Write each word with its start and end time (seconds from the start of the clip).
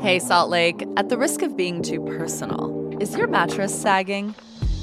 Hey, 0.00 0.18
Salt 0.18 0.48
Lake, 0.48 0.88
at 0.96 1.10
the 1.10 1.18
risk 1.18 1.42
of 1.42 1.58
being 1.58 1.82
too 1.82 2.02
personal, 2.02 2.96
is 3.02 3.14
your 3.14 3.26
mattress 3.26 3.78
sagging? 3.78 4.34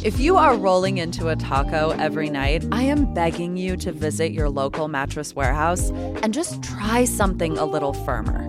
If 0.04 0.20
you 0.20 0.38
are 0.38 0.56
rolling 0.56 1.00
into 1.00 1.30
a 1.30 1.36
taco 1.36 1.90
every 1.90 2.30
night, 2.30 2.64
I 2.72 2.84
am 2.84 3.16
begging 3.16 3.58
you 3.58 3.78
to 3.78 3.92
visit 3.92 4.32
your 4.32 4.48
local 4.48 4.88
mattress 4.88 5.36
warehouse 5.36 5.90
and 6.22 6.36
just 6.36 6.62
try 6.62 7.06
something 7.06 7.58
a 7.58 7.66
little 7.66 7.94
firmer. 7.94 8.46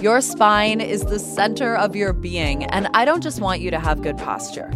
Your 0.00 0.22
spine 0.22 0.80
is 0.80 1.02
the 1.02 1.18
center 1.18 1.76
of 1.76 1.94
your 1.94 2.14
being, 2.14 2.64
and 2.64 2.88
I 2.94 3.04
don't 3.04 3.22
just 3.22 3.42
want 3.42 3.60
you 3.60 3.70
to 3.70 3.78
have 3.78 4.00
good 4.00 4.16
posture. 4.16 4.72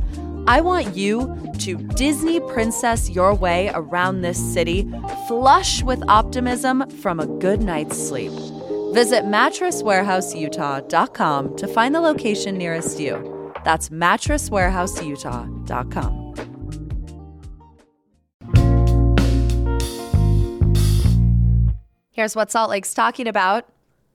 I 0.46 0.60
want 0.60 0.94
you 0.94 1.38
to 1.60 1.76
Disney 1.76 2.40
princess 2.40 3.08
your 3.08 3.34
way 3.34 3.70
around 3.72 4.20
this 4.20 4.38
city, 4.52 4.86
flush 5.26 5.82
with 5.82 6.06
optimism 6.06 6.86
from 7.00 7.18
a 7.18 7.26
good 7.26 7.62
night's 7.62 7.96
sleep. 7.96 8.32
Visit 8.92 9.24
mattresswarehouseutah.com 9.24 11.56
to 11.56 11.66
find 11.68 11.94
the 11.94 12.00
location 12.00 12.58
nearest 12.58 13.00
you. 13.00 13.54
That's 13.64 13.88
mattresswarehouseutah.com. 13.90 16.20
Here's 22.12 22.36
what 22.36 22.50
Salt 22.50 22.70
Lake's 22.70 22.92
talking 22.92 23.26
about 23.26 23.66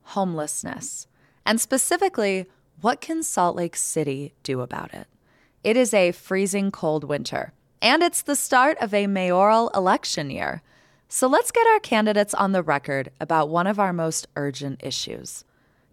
homelessness. 0.04 1.08
And 1.46 1.60
specifically, 1.60 2.46
what 2.82 3.02
can 3.02 3.24
Salt 3.24 3.56
Lake 3.56 3.76
City 3.76 4.34
do 4.44 4.62
about 4.62 4.94
it? 4.94 5.08
It 5.64 5.78
is 5.78 5.94
a 5.94 6.12
freezing 6.12 6.70
cold 6.70 7.04
winter, 7.04 7.54
and 7.82 8.04
it's 8.04 8.22
the 8.22 8.36
start 8.36 8.78
of 8.80 8.94
a 8.94 9.08
mayoral 9.08 9.70
election 9.70 10.30
year. 10.30 10.62
So 11.08 11.28
let's 11.28 11.52
get 11.52 11.68
our 11.68 11.80
candidates 11.80 12.34
on 12.34 12.52
the 12.52 12.64
record 12.64 13.12
about 13.20 13.50
one 13.50 13.68
of 13.68 13.80
our 13.80 13.94
most 13.94 14.28
urgent 14.36 14.82
issues. 14.84 15.44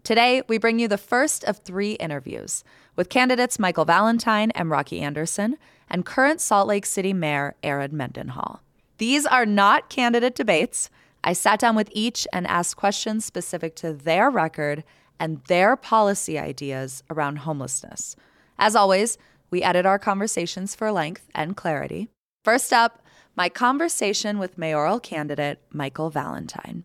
Today, 0.05 0.43
we 0.49 0.59
bring 0.59 0.79
you 0.81 0.89
the 0.89 0.99
first 0.99 1.45
of 1.45 1.59
three 1.59 1.93
interviews 1.93 2.65
with 2.97 3.09
candidates 3.09 3.59
Michael 3.59 3.85
Valentine 3.85 4.51
and 4.53 4.69
Rocky 4.69 5.01
Anderson 5.01 5.57
and 5.89 6.05
current 6.05 6.41
Salt 6.41 6.67
Lake 6.67 6.87
City 6.87 7.13
Mayor 7.13 7.55
Erin 7.63 7.97
Mendenhall. 7.97 8.61
These 8.99 9.27
are 9.27 9.47
not 9.47 9.91
candidate 9.91 10.35
debates. 10.35 10.91
I 11.23 11.35
sat 11.35 11.61
down 11.61 11.77
with 11.77 11.89
each 11.93 12.27
and 12.33 12.47
asked 12.47 12.77
questions 12.77 13.25
specific 13.25 13.77
to 13.77 13.93
their 13.93 14.29
record 14.29 14.83
and 15.21 15.41
their 15.47 15.77
policy 15.77 16.39
ideas 16.39 17.05
around 17.11 17.37
homelessness. 17.37 18.17
As 18.59 18.75
always, 18.75 19.19
we 19.51 19.63
edit 19.63 19.87
our 19.87 19.99
conversations 19.99 20.75
for 20.75 20.91
length 20.91 21.29
and 21.35 21.57
clarity. 21.57 22.09
First 22.43 22.73
up, 22.73 22.99
my 23.37 23.49
conversation 23.49 24.41
with 24.41 24.59
mayoral 24.59 24.99
candidate 24.99 25.61
Michael 25.71 26.11
Valentine. 26.11 26.83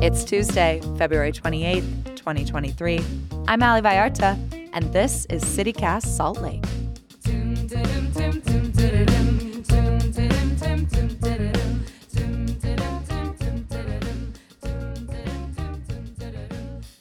It's 0.00 0.24
Tuesday, 0.24 0.80
February 0.96 1.30
28th, 1.30 2.16
2023. 2.16 3.04
I'm 3.48 3.62
Ali 3.62 3.82
Vallarta, 3.82 4.38
and 4.72 4.90
this 4.94 5.26
is 5.26 5.44
CityCast 5.44 6.06
Salt 6.06 6.40
Lake. 6.40 6.64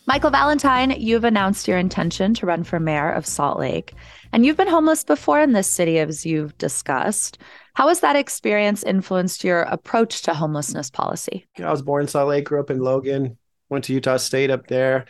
Michael 0.05 0.31
Valentine, 0.31 0.91
you've 0.99 1.23
announced 1.23 1.69
your 1.69 1.77
intention 1.77 2.33
to 2.33 2.45
run 2.45 2.65
for 2.65 2.79
mayor 2.81 3.11
of 3.11 3.25
Salt 3.25 3.59
Lake. 3.59 3.93
And 4.31 4.45
you've 4.45 4.57
been 4.57 4.67
homeless 4.67 5.03
before 5.03 5.41
in 5.41 5.53
this 5.53 5.67
city, 5.67 5.99
as 5.99 6.25
you've 6.25 6.57
discussed. 6.57 7.39
How 7.73 7.87
has 7.87 8.01
that 8.01 8.15
experience 8.15 8.83
influenced 8.83 9.43
your 9.43 9.61
approach 9.63 10.21
to 10.23 10.33
homelessness 10.33 10.89
policy? 10.89 11.47
I 11.57 11.71
was 11.71 11.81
born 11.81 12.03
in 12.03 12.07
Salt 12.07 12.29
Lake, 12.29 12.45
grew 12.45 12.59
up 12.59 12.69
in 12.69 12.79
Logan, 12.79 13.37
went 13.69 13.85
to 13.85 13.93
Utah 13.93 14.17
State 14.17 14.51
up 14.51 14.67
there. 14.67 15.05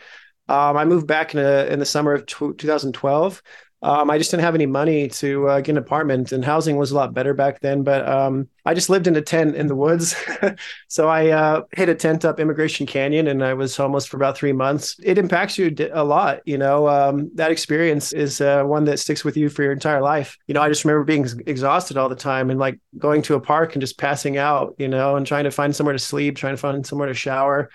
Um, 0.48 0.76
I 0.76 0.84
moved 0.84 1.06
back 1.06 1.34
in, 1.34 1.40
a, 1.40 1.66
in 1.66 1.78
the 1.78 1.84
summer 1.84 2.12
of 2.12 2.26
t- 2.26 2.52
2012 2.56 3.42
um, 3.82 4.10
I 4.10 4.18
just 4.18 4.30
didn't 4.30 4.42
have 4.42 4.54
any 4.54 4.66
money 4.66 5.08
to 5.08 5.48
uh, 5.48 5.60
get 5.60 5.70
an 5.70 5.78
apartment, 5.78 6.32
and 6.32 6.44
housing 6.44 6.76
was 6.76 6.90
a 6.90 6.94
lot 6.94 7.14
better 7.14 7.32
back 7.32 7.60
then. 7.60 7.82
But 7.82 8.06
um, 8.06 8.48
I 8.66 8.74
just 8.74 8.90
lived 8.90 9.06
in 9.06 9.16
a 9.16 9.22
tent 9.22 9.56
in 9.56 9.68
the 9.68 9.74
woods. 9.74 10.14
so 10.88 11.08
I 11.08 11.28
uh, 11.28 11.62
hit 11.72 11.88
a 11.88 11.94
tent 11.94 12.26
up 12.26 12.38
Immigration 12.38 12.86
Canyon, 12.86 13.26
and 13.26 13.42
I 13.42 13.54
was 13.54 13.74
homeless 13.74 14.04
for 14.04 14.18
about 14.18 14.36
three 14.36 14.52
months. 14.52 14.96
It 15.02 15.16
impacts 15.16 15.56
you 15.56 15.74
a 15.92 16.04
lot. 16.04 16.40
You 16.44 16.58
know, 16.58 16.88
um, 16.88 17.30
that 17.36 17.50
experience 17.50 18.12
is 18.12 18.42
uh, 18.42 18.64
one 18.64 18.84
that 18.84 18.98
sticks 18.98 19.24
with 19.24 19.38
you 19.38 19.48
for 19.48 19.62
your 19.62 19.72
entire 19.72 20.02
life. 20.02 20.36
You 20.46 20.52
know, 20.52 20.60
I 20.60 20.68
just 20.68 20.84
remember 20.84 21.04
being 21.04 21.26
exhausted 21.46 21.96
all 21.96 22.10
the 22.10 22.16
time 22.16 22.50
and 22.50 22.60
like 22.60 22.78
going 22.98 23.22
to 23.22 23.34
a 23.34 23.40
park 23.40 23.74
and 23.74 23.80
just 23.80 23.98
passing 23.98 24.36
out. 24.36 24.74
You 24.78 24.88
know, 24.88 25.16
and 25.16 25.26
trying 25.26 25.44
to 25.44 25.50
find 25.50 25.74
somewhere 25.74 25.94
to 25.94 25.98
sleep, 25.98 26.36
trying 26.36 26.52
to 26.54 26.60
find 26.60 26.86
somewhere 26.86 27.08
to 27.08 27.14
shower. 27.14 27.70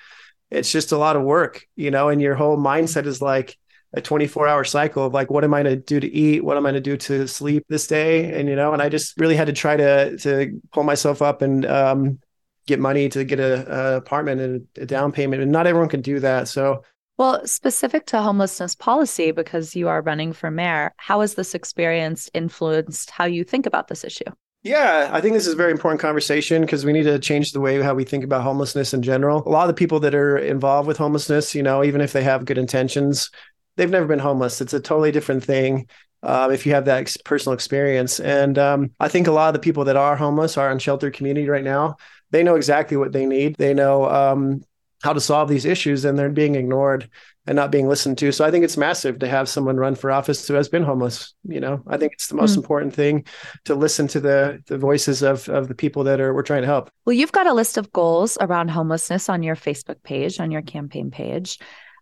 It's 0.51 0.71
just 0.71 0.91
a 0.91 0.97
lot 0.97 1.15
of 1.15 1.23
work. 1.23 1.65
You 1.75 1.89
know, 1.89 2.09
and 2.09 2.21
your 2.21 2.35
whole 2.35 2.57
mindset 2.59 3.07
is 3.07 3.23
like 3.23 3.57
a 3.95 4.01
24 4.01 4.47
hour 4.47 4.63
cycle 4.63 5.05
of 5.05 5.13
like 5.13 5.29
what 5.29 5.43
am 5.43 5.53
i 5.53 5.63
going 5.63 5.75
to 5.75 5.81
do 5.81 5.99
to 5.99 6.11
eat 6.11 6.43
what 6.43 6.57
am 6.57 6.65
i 6.65 6.71
going 6.71 6.81
to 6.81 6.89
do 6.89 6.97
to 6.97 7.27
sleep 7.27 7.65
this 7.69 7.87
day 7.87 8.37
and 8.37 8.49
you 8.49 8.55
know 8.55 8.73
and 8.73 8.81
i 8.81 8.89
just 8.89 9.17
really 9.19 9.35
had 9.35 9.47
to 9.47 9.53
try 9.53 9.75
to 9.75 10.17
to 10.17 10.61
pull 10.71 10.83
myself 10.83 11.21
up 11.21 11.41
and 11.41 11.65
um, 11.65 12.19
get 12.67 12.79
money 12.79 13.09
to 13.09 13.23
get 13.23 13.39
a, 13.39 13.93
a 13.93 13.97
apartment 13.97 14.41
and 14.41 14.67
a 14.77 14.85
down 14.85 15.11
payment 15.11 15.41
and 15.41 15.51
not 15.51 15.67
everyone 15.67 15.89
can 15.89 16.01
do 16.01 16.19
that 16.19 16.47
so 16.47 16.83
well, 17.17 17.47
specific 17.47 18.07
to 18.07 18.21
homelessness 18.21 18.75
policy, 18.75 19.31
because 19.31 19.73
you 19.73 19.87
are 19.87 20.01
running 20.01 20.33
for 20.33 20.51
mayor, 20.51 20.93
how 20.97 21.21
has 21.21 21.35
this 21.35 21.55
experience 21.55 22.29
influenced 22.33 23.09
how 23.09 23.23
you 23.23 23.45
think 23.45 23.65
about 23.65 23.87
this 23.87 24.03
issue? 24.03 24.25
Yeah, 24.63 25.09
I 25.13 25.21
think 25.21 25.35
this 25.35 25.45
is 25.45 25.53
a 25.53 25.57
very 25.57 25.71
important 25.71 26.01
conversation 26.01 26.63
because 26.63 26.83
we 26.83 26.91
need 26.91 27.03
to 27.03 27.19
change 27.19 27.51
the 27.51 27.61
way 27.61 27.79
how 27.81 27.93
we 27.93 28.03
think 28.03 28.23
about 28.23 28.41
homelessness 28.41 28.95
in 28.95 29.03
general. 29.03 29.43
A 29.45 29.49
lot 29.49 29.61
of 29.61 29.67
the 29.67 29.79
people 29.79 29.99
that 29.99 30.15
are 30.15 30.37
involved 30.37 30.87
with 30.87 30.97
homelessness, 30.97 31.53
you 31.53 31.61
know, 31.61 31.83
even 31.83 32.01
if 32.01 32.13
they 32.13 32.23
have 32.23 32.45
good 32.45 32.57
intentions, 32.57 33.29
they've 33.75 33.89
never 33.89 34.05
been 34.05 34.19
homeless. 34.19 34.61
It's 34.61 34.73
a 34.73 34.79
totally 34.79 35.11
different 35.11 35.43
thing. 35.43 35.87
Um, 36.23 36.51
if 36.51 36.65
you 36.65 36.73
have 36.73 36.85
that 36.85 37.01
ex- 37.01 37.17
personal 37.17 37.53
experience. 37.53 38.19
And 38.19 38.57
um, 38.57 38.91
I 38.99 39.07
think 39.09 39.27
a 39.27 39.31
lot 39.31 39.49
of 39.49 39.53
the 39.53 39.59
people 39.59 39.85
that 39.85 39.95
are 39.95 40.15
homeless 40.15 40.57
are 40.57 40.71
in 40.71 40.79
sheltered 40.79 41.13
community 41.13 41.47
right 41.47 41.63
now. 41.63 41.97
They 42.31 42.41
know 42.41 42.55
exactly 42.55 42.97
what 42.97 43.11
they 43.11 43.27
need. 43.27 43.57
They 43.57 43.75
know 43.75 44.09
um, 44.09 44.63
how 45.03 45.13
to 45.13 45.21
solve 45.21 45.49
these 45.49 45.65
issues, 45.65 46.03
and 46.03 46.17
they're 46.17 46.29
being 46.29 46.55
ignored 46.55 47.11
and 47.45 47.55
not 47.55 47.71
being 47.71 47.87
listened 47.87 48.17
to. 48.17 48.31
So 48.31 48.43
I 48.43 48.49
think 48.49 48.63
it's 48.65 48.75
massive 48.75 49.19
to 49.19 49.27
have 49.27 49.47
someone 49.47 49.77
run 49.77 49.93
for 49.93 50.11
office 50.11 50.47
who 50.47 50.55
has 50.55 50.67
been 50.67 50.81
homeless. 50.81 51.35
You 51.43 51.59
know, 51.59 51.83
I 51.85 51.97
think 51.97 52.13
it's 52.13 52.27
the 52.27 52.35
most 52.35 52.53
mm. 52.53 52.57
important 52.57 52.95
thing 52.95 53.25
to 53.65 53.75
listen 53.75 54.07
to 54.07 54.19
the 54.19 54.63
the 54.65 54.79
voices 54.79 55.21
of 55.21 55.47
of 55.47 55.67
the 55.67 55.75
people 55.75 56.03
that 56.05 56.19
are 56.19 56.33
we're 56.33 56.41
trying 56.41 56.61
to 56.61 56.67
help. 56.67 56.89
Well, 57.05 57.13
you've 57.13 57.31
got 57.31 57.45
a 57.45 57.53
list 57.53 57.77
of 57.77 57.91
goals 57.91 58.35
around 58.41 58.69
homelessness 58.69 59.29
on 59.29 59.43
your 59.43 59.55
Facebook 59.55 60.01
page, 60.01 60.39
on 60.39 60.49
your 60.49 60.63
campaign 60.63 61.11
page. 61.11 61.59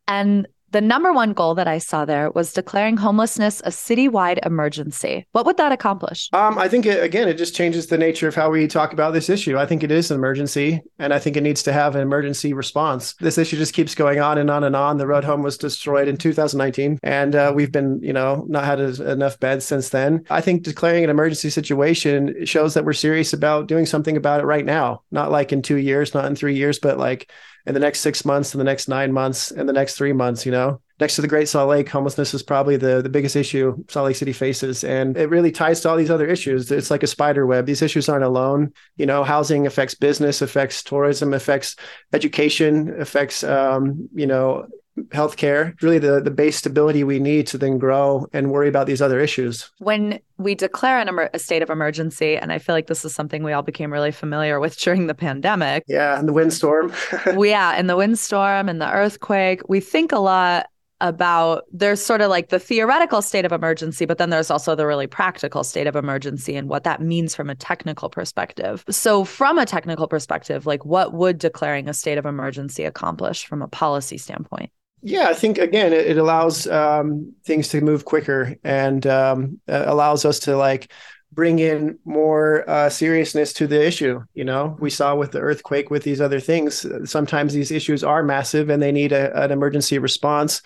And 0.08 0.48
the 0.74 0.82
number 0.82 1.14
one 1.14 1.34
goal 1.34 1.54
that 1.56 1.68
I 1.68 1.78
saw 1.78 2.04
there 2.04 2.32
was 2.32 2.52
declaring 2.52 2.98
homelessness 2.98 3.62
a 3.62 3.70
citywide 3.70 4.44
emergency. 4.46 5.26
What 5.32 5.46
would 5.46 5.58
that 5.58 5.72
accomplish? 5.72 6.30
Um, 6.34 6.58
I 6.58 6.68
think, 6.68 6.88
it, 6.88 7.02
again, 7.04 7.30
it 7.30 7.36
just 7.36 7.56
changes 7.56 7.88
the 7.88 7.98
nature 7.98 8.28
of 8.28 8.34
how 8.34 8.50
we 8.50 8.68
talk 8.68 8.92
about 8.92 9.14
this 9.14 9.30
issue. 9.30 9.58
I 9.58 9.68
think 9.68 9.84
it 9.84 9.92
is 9.92 10.10
an 10.10 10.18
emergency, 10.18 10.82
and 10.98 11.14
I 11.14 11.20
think 11.20 11.38
it 11.38 11.42
needs 11.42 11.62
to 11.64 11.74
have 11.74 11.96
an 11.96 12.02
emergency 12.02 12.54
response. 12.54 13.14
This 13.20 13.38
issue 13.38 13.56
just 13.56 13.74
keeps 13.74 13.94
going 13.94 14.20
on 14.20 14.40
and 14.40 14.50
on 14.50 14.64
and 14.64 14.76
on. 14.76 14.98
The 14.98 15.08
road 15.08 15.24
home 15.24 15.44
was 15.44 15.58
destroyed 15.58 16.08
in 16.08 16.18
2019, 16.18 17.00
and 17.04 17.36
uh, 17.36 17.54
we've 17.56 17.72
been, 17.72 18.00
you 18.02 18.14
know, 18.14 18.46
not 18.50 18.66
had 18.66 18.80
enough 18.80 19.40
beds 19.40 19.66
since 19.66 19.90
then. 19.90 20.26
I 20.32 20.42
think 20.42 20.64
declaring 20.64 21.04
an 21.04 21.12
emergency 21.12 21.52
situation 21.52 22.46
shows 22.48 22.74
that 22.74 22.84
we're 22.84 22.94
serious 22.94 23.32
about 23.32 23.68
doing 23.68 23.86
something 23.86 24.18
about 24.18 24.42
it 24.42 24.46
right 24.46 24.66
now, 24.66 25.04
not 25.12 25.32
like 25.32 25.54
in 25.54 25.62
two 25.62 25.78
years, 25.78 26.16
not 26.16 26.26
in 26.26 26.36
three 26.36 26.56
years, 26.56 26.80
but 26.80 26.98
like 26.98 27.32
in 27.66 27.74
the 27.74 27.80
next 27.80 28.02
six 28.02 28.26
months, 28.26 28.54
in 28.54 28.58
the 28.58 28.64
next 28.64 28.88
nine 28.88 29.12
months, 29.12 29.52
in 29.52 29.66
the 29.66 29.74
next 29.74 29.96
three 29.96 30.14
months, 30.14 30.46
you 30.46 30.52
know? 30.52 30.82
Next 31.00 31.16
to 31.16 31.22
the 31.22 31.28
Great 31.28 31.50
Salt 31.50 31.70
Lake, 31.70 31.90
homelessness 31.90 32.34
is 32.34 32.44
probably 32.44 32.78
the, 32.78 33.02
the 33.02 33.10
biggest 33.10 33.36
issue 33.36 33.76
Salt 33.90 34.06
Lake 34.06 34.16
City 34.16 34.34
faces. 34.34 34.84
And 34.84 35.18
it 35.18 35.30
really 35.30 35.52
ties 35.52 35.82
to 35.82 35.90
all 35.90 35.98
these 35.98 36.12
other 36.12 36.28
issues. 36.28 36.72
It's 36.72 36.92
like 36.92 37.04
a 37.04 37.08
spider 37.08 37.46
web. 37.46 37.66
These 37.66 37.82
issues 37.82 38.08
aren't 38.10 38.24
alone. 38.24 38.74
You 38.98 39.06
know, 39.06 39.24
housing 39.24 39.66
affects 39.66 39.96
business, 39.96 40.42
affects 40.42 40.84
tourism, 40.84 41.34
affects 41.34 41.76
education, 42.14 43.02
affects, 43.02 43.44
um, 43.44 44.08
you 44.14 44.28
know, 44.28 44.68
healthcare, 45.10 45.80
really 45.82 46.00
the, 46.00 46.22
the 46.22 46.32
base 46.32 46.58
stability 46.58 47.04
we 47.04 47.20
need 47.20 47.48
to 47.48 47.58
then 47.58 47.78
grow 47.78 48.28
and 48.34 48.52
worry 48.52 48.68
about 48.68 48.88
these 48.88 49.02
other 49.02 49.20
issues. 49.20 49.72
When 49.80 50.20
we 50.38 50.56
declare 50.56 51.00
an 51.00 51.08
emer- 51.08 51.30
a 51.34 51.40
state 51.40 51.62
of 51.62 51.70
emergency, 51.70 52.38
and 52.38 52.52
I 52.52 52.60
feel 52.60 52.76
like 52.76 52.88
this 52.88 53.04
is 53.04 53.14
something 53.14 53.44
we 53.44 53.54
all 53.54 53.64
became 53.64 53.92
really 53.92 54.12
familiar 54.12 54.60
with 54.60 54.78
during 54.84 55.08
the 55.08 55.16
pandemic. 55.16 55.84
Yeah, 55.88 56.20
and 56.20 56.28
the 56.28 56.34
windstorm. 56.34 56.94
yeah, 57.38 57.72
and 57.72 57.90
the 57.90 57.96
windstorm 57.96 58.70
and 58.70 58.82
the 58.82 58.92
earthquake. 58.92 59.62
We 59.68 59.80
think 59.80 60.12
a 60.12 60.20
lot 60.20 60.68
about 61.02 61.66
there's 61.74 62.02
sort 62.02 62.22
of 62.22 62.30
like 62.30 62.48
the 62.48 62.60
theoretical 62.60 63.22
state 63.22 63.44
of 63.44 63.52
emergency, 63.52 64.06
but 64.06 64.18
then 64.18 64.30
there's 64.30 64.50
also 64.50 64.74
the 64.74 64.88
really 64.88 65.08
practical 65.08 65.64
state 65.64 65.86
of 65.86 65.98
emergency 65.98 66.56
and 66.56 66.70
what 66.70 66.86
that 66.86 67.02
means 67.02 67.36
from 67.36 67.50
a 67.50 67.56
technical 67.56 68.10
perspective. 68.10 68.86
So, 68.90 69.26
from 69.26 69.58
a 69.58 69.66
technical 69.66 70.08
perspective, 70.08 70.66
like 70.66 70.86
what 70.86 71.14
would 71.14 71.40
declaring 71.40 71.90
a 71.90 71.94
state 71.94 72.18
of 72.18 72.26
emergency 72.26 72.86
accomplish 72.86 73.46
from 73.46 73.62
a 73.62 73.68
policy 73.68 74.18
standpoint? 74.18 74.72
Yeah, 75.06 75.28
I 75.28 75.34
think 75.34 75.58
again, 75.58 75.92
it, 75.92 76.08
it 76.08 76.18
allows 76.18 76.66
um, 76.68 77.34
things 77.44 77.68
to 77.70 77.82
move 77.82 78.06
quicker 78.06 78.56
and 78.64 79.06
um, 79.06 79.60
allows 79.68 80.24
us 80.24 80.40
to 80.40 80.56
like 80.56 80.92
bring 81.34 81.60
in 81.60 82.00
more 82.06 82.68
uh, 82.70 82.90
seriousness 82.90 83.52
to 83.54 83.68
the 83.68 83.86
issue. 83.86 84.24
You 84.34 84.46
know, 84.46 84.78
we 84.80 84.90
saw 84.90 85.16
with 85.16 85.32
the 85.32 85.40
earthquake, 85.40 85.90
with 85.90 86.04
these 86.04 86.22
other 86.22 86.40
things, 86.40 86.86
sometimes 87.04 87.54
these 87.54 87.72
issues 87.72 88.04
are 88.04 88.24
massive 88.24 88.70
and 88.70 88.82
they 88.82 88.94
need 88.94 89.12
a, 89.12 89.44
an 89.44 89.52
emergency 89.52 90.00
response. 90.00 90.62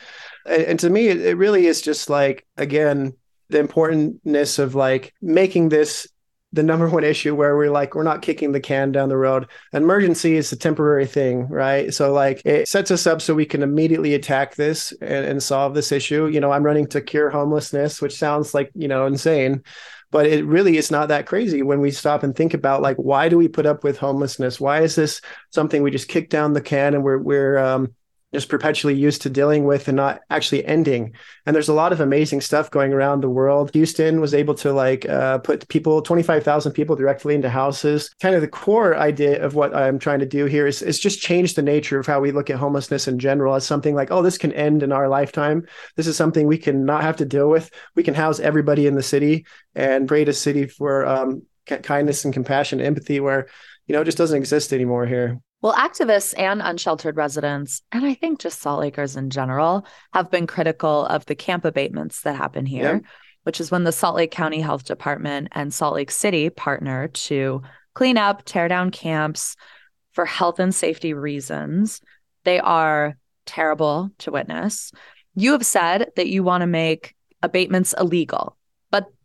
And, 0.45 0.62
and 0.63 0.80
to 0.81 0.90
me, 0.92 1.07
it, 1.07 1.19
it 1.19 1.38
really 1.38 1.66
is 1.66 1.81
just 1.81 2.07
like, 2.07 2.45
again, 2.57 3.13
the 3.50 3.60
importantness 3.60 4.60
of 4.60 4.75
like 4.75 5.13
making 5.19 5.69
this 5.69 6.07
the 6.53 6.63
number 6.63 6.89
one 6.89 7.03
issue 7.03 7.35
where 7.35 7.57
we're 7.57 7.69
like 7.69 7.94
we're 7.94 8.03
not 8.03 8.21
kicking 8.21 8.51
the 8.51 8.59
can 8.59 8.91
down 8.91 9.09
the 9.09 9.17
road. 9.17 9.47
Emergency 9.73 10.35
is 10.38 10.51
a 10.51 10.57
temporary 10.57 11.05
thing 11.05 11.47
right? 11.49 11.94
So 11.94 12.13
like 12.13 12.41
it 12.45 12.67
sets 12.67 12.91
us 12.91 13.05
up 13.05 13.21
so 13.21 13.33
we 13.33 13.45
can 13.45 13.63
immediately 13.63 14.13
attack 14.13 14.55
this 14.55 14.94
and, 15.01 15.25
and 15.25 15.44
solve 15.44 15.73
this 15.73 15.91
issue. 15.91 16.27
You 16.27 16.39
know 16.39 16.51
i'm 16.51 16.63
running 16.63 16.88
to 16.88 17.01
cure 17.01 17.29
homelessness 17.29 18.01
which 18.01 18.17
sounds 18.17 18.53
like 18.53 18.71
you 18.75 18.88
know 18.88 19.05
insane 19.05 19.63
but 20.11 20.25
it 20.25 20.45
really 20.45 20.77
is 20.77 20.89
not 20.89 21.09
that 21.09 21.25
crazy 21.25 21.61
when 21.61 21.81
we 21.81 21.91
stop 21.91 22.23
and 22.23 22.35
think 22.35 22.53
about 22.53 22.81
like 22.81 22.97
why 22.97 23.27
do 23.27 23.38
we 23.38 23.47
put 23.47 23.65
up 23.65 23.83
with 23.83 23.97
homelessness? 23.97 24.59
Why 24.59 24.81
is 24.81 24.95
this 24.95 25.21
something 25.51 25.83
we 25.83 25.91
just 25.91 26.07
kick 26.07 26.29
down 26.29 26.53
the 26.53 26.61
can 26.61 26.94
and 26.94 27.03
we're 27.03 27.17
we're 27.17 27.57
um, 27.57 27.94
just 28.33 28.50
perpetually 28.50 28.94
used 28.94 29.21
to 29.21 29.29
dealing 29.29 29.63
with 29.63 29.88
and 29.88 29.95
not 29.95 30.19
actually 30.29 30.65
ending. 30.65 31.13
And 31.45 31.56
there's 31.56 31.69
a 31.69 31.74
lot 31.74 31.94
of 31.94 32.01
amazing 32.01 32.41
stuff 32.41 32.69
going 32.69 32.91
around 32.91 33.21
the 33.21 33.29
world. 33.29 33.71
Houston 33.74 34.19
was 34.19 34.33
able 34.33 34.53
to 34.56 34.74
like 34.74 35.07
uh, 35.07 35.38
put 35.39 35.68
people, 35.69 36.01
25,000 36.01 36.74
people 36.74 36.95
directly 36.97 37.35
into 37.35 37.50
houses. 37.50 38.13
Kind 38.21 38.35
of 38.35 38.41
the 38.41 38.47
core 38.47 38.97
idea 38.97 39.44
of 39.44 39.56
what 39.56 39.74
I'm 39.74 39.97
trying 39.97 40.19
to 40.19 40.25
do 40.25 40.45
here 40.45 40.68
is, 40.68 40.81
is 40.81 41.00
just 41.00 41.21
change 41.21 41.53
the 41.53 41.62
nature 41.62 42.00
of 42.00 42.06
how 42.06 42.19
we 42.19 42.31
look 42.31 42.50
at 42.50 42.57
homelessness 42.57 43.07
in 43.07 43.18
general 43.18 43.56
as 43.56 43.65
something 43.65 43.95
like, 43.95 44.12
oh, 44.12 44.21
this 44.21 44.38
can 44.38 44.51
end 44.51 44.83
in 44.83 44.91
our 44.91 45.07
lifetime. 45.07 45.65
This 45.95 46.07
is 46.07 46.18
something 46.18 46.47
we 46.47 46.57
can 46.57 46.85
not 46.85 47.03
have 47.03 47.18
to 47.18 47.25
deal 47.25 47.50
with. 47.50 47.71
We 47.95 48.03
can 48.03 48.13
house 48.13 48.41
everybody 48.41 48.88
in 48.88 48.95
the 48.95 49.03
city 49.03 49.45
and 49.73 50.07
create 50.07 50.27
a 50.27 50.33
city 50.33 50.68
for 50.68 51.06
um, 51.06 51.44
kindness 51.65 52.25
and 52.25 52.33
compassion, 52.33 52.81
empathy, 52.81 53.21
where, 53.21 53.47
you 53.88 53.94
know, 53.94 54.01
it 54.01 54.06
just 54.06 54.18
doesn't 54.18 54.38
exist 54.38 54.73
anymore 54.73 55.06
here. 55.06 55.39
Well, 55.62 55.74
activists 55.74 56.38
and 56.38 56.62
unsheltered 56.62 57.18
residents, 57.18 57.81
and 57.92 58.06
I 58.06 58.13
think 58.13 58.39
just 58.39 58.62
Salt 58.62 58.80
Lakers 58.80 59.15
in 59.15 59.31
general, 59.31 59.86
have 60.13 60.30
been 60.30 60.45
critical 60.45 61.06
of 61.06 61.25
the 61.25 61.36
camp 61.36 61.65
abatements 61.65 62.21
that 62.21 62.36
happen 62.36 62.65
here, 62.65 63.01
yeah. 63.04 63.09
which 63.44 63.59
is 63.59 63.71
when 63.71 63.83
the 63.83 63.92
Salt 63.92 64.15
Lake 64.15 64.30
County 64.31 64.62
Health 64.62 64.86
Department 64.86 65.48
and 65.54 65.74
Salt 65.74 65.95
Lake 65.95 66.12
City 66.12 66.51
partner 66.51 67.07
to 67.07 67.63
clean 67.95 68.18
up, 68.18 68.44
tear 68.45 68.68
down 68.68 68.92
camps 68.92 69.56
for 70.12 70.25
health 70.25 70.59
and 70.59 70.74
safety 70.74 71.13
reasons. 71.13 72.01
They 72.44 72.59
are 72.59 73.18
terrible 73.48 74.12
to 74.19 74.31
witness. 74.31 74.92
You 75.33 75.54
have 75.54 75.65
said 75.65 76.12
that 76.15 76.27
you 76.27 76.44
want 76.44 76.62
to 76.62 76.68
make 76.68 77.15
abatements 77.42 77.95
illegal. 78.00 78.56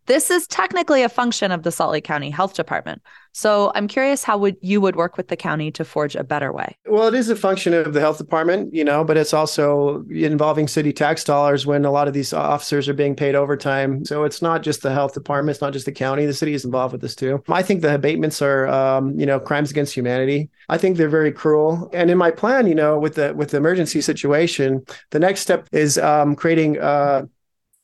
This 0.06 0.30
is 0.30 0.46
technically 0.48 1.02
a 1.02 1.08
function 1.08 1.52
of 1.52 1.62
the 1.62 1.70
Salt 1.70 1.92
Lake 1.92 2.04
County 2.04 2.30
Health 2.30 2.54
Department. 2.54 3.02
So 3.32 3.72
I'm 3.74 3.88
curious 3.88 4.24
how 4.24 4.36
would 4.38 4.56
you 4.60 4.80
would 4.80 4.96
work 4.96 5.16
with 5.16 5.28
the 5.28 5.36
county 5.36 5.70
to 5.72 5.84
forge 5.84 6.16
a 6.16 6.24
better 6.24 6.52
way. 6.52 6.76
Well, 6.86 7.08
it 7.08 7.14
is 7.14 7.30
a 7.30 7.36
function 7.36 7.72
of 7.72 7.94
the 7.94 8.00
health 8.00 8.18
department, 8.18 8.74
you 8.74 8.84
know, 8.84 9.04
but 9.04 9.16
it's 9.16 9.32
also 9.32 10.04
involving 10.10 10.68
city 10.68 10.92
tax 10.92 11.24
dollars 11.24 11.64
when 11.64 11.84
a 11.84 11.90
lot 11.90 12.08
of 12.08 12.14
these 12.14 12.32
officers 12.32 12.88
are 12.88 12.94
being 12.94 13.16
paid 13.16 13.34
overtime. 13.34 14.04
So 14.04 14.24
it's 14.24 14.42
not 14.42 14.62
just 14.62 14.82
the 14.82 14.92
health 14.92 15.14
department, 15.14 15.54
it's 15.54 15.62
not 15.62 15.72
just 15.72 15.86
the 15.86 15.92
county. 15.92 16.26
The 16.26 16.34
city 16.34 16.52
is 16.52 16.64
involved 16.64 16.92
with 16.92 17.00
this 17.00 17.14
too. 17.14 17.42
I 17.48 17.62
think 17.62 17.80
the 17.80 17.94
abatements 17.94 18.42
are, 18.42 18.66
um, 18.68 19.18
you 19.18 19.24
know, 19.24 19.40
crimes 19.40 19.70
against 19.70 19.94
humanity. 19.94 20.50
I 20.68 20.78
think 20.78 20.96
they're 20.96 21.08
very 21.08 21.32
cruel. 21.32 21.88
And 21.94 22.10
in 22.10 22.18
my 22.18 22.32
plan, 22.32 22.66
you 22.66 22.74
know, 22.74 22.98
with 22.98 23.14
the 23.14 23.34
with 23.34 23.50
the 23.50 23.56
emergency 23.56 24.00
situation, 24.00 24.84
the 25.10 25.20
next 25.20 25.40
step 25.40 25.68
is 25.72 25.96
um, 25.96 26.34
creating. 26.34 26.78
Uh, 26.78 27.26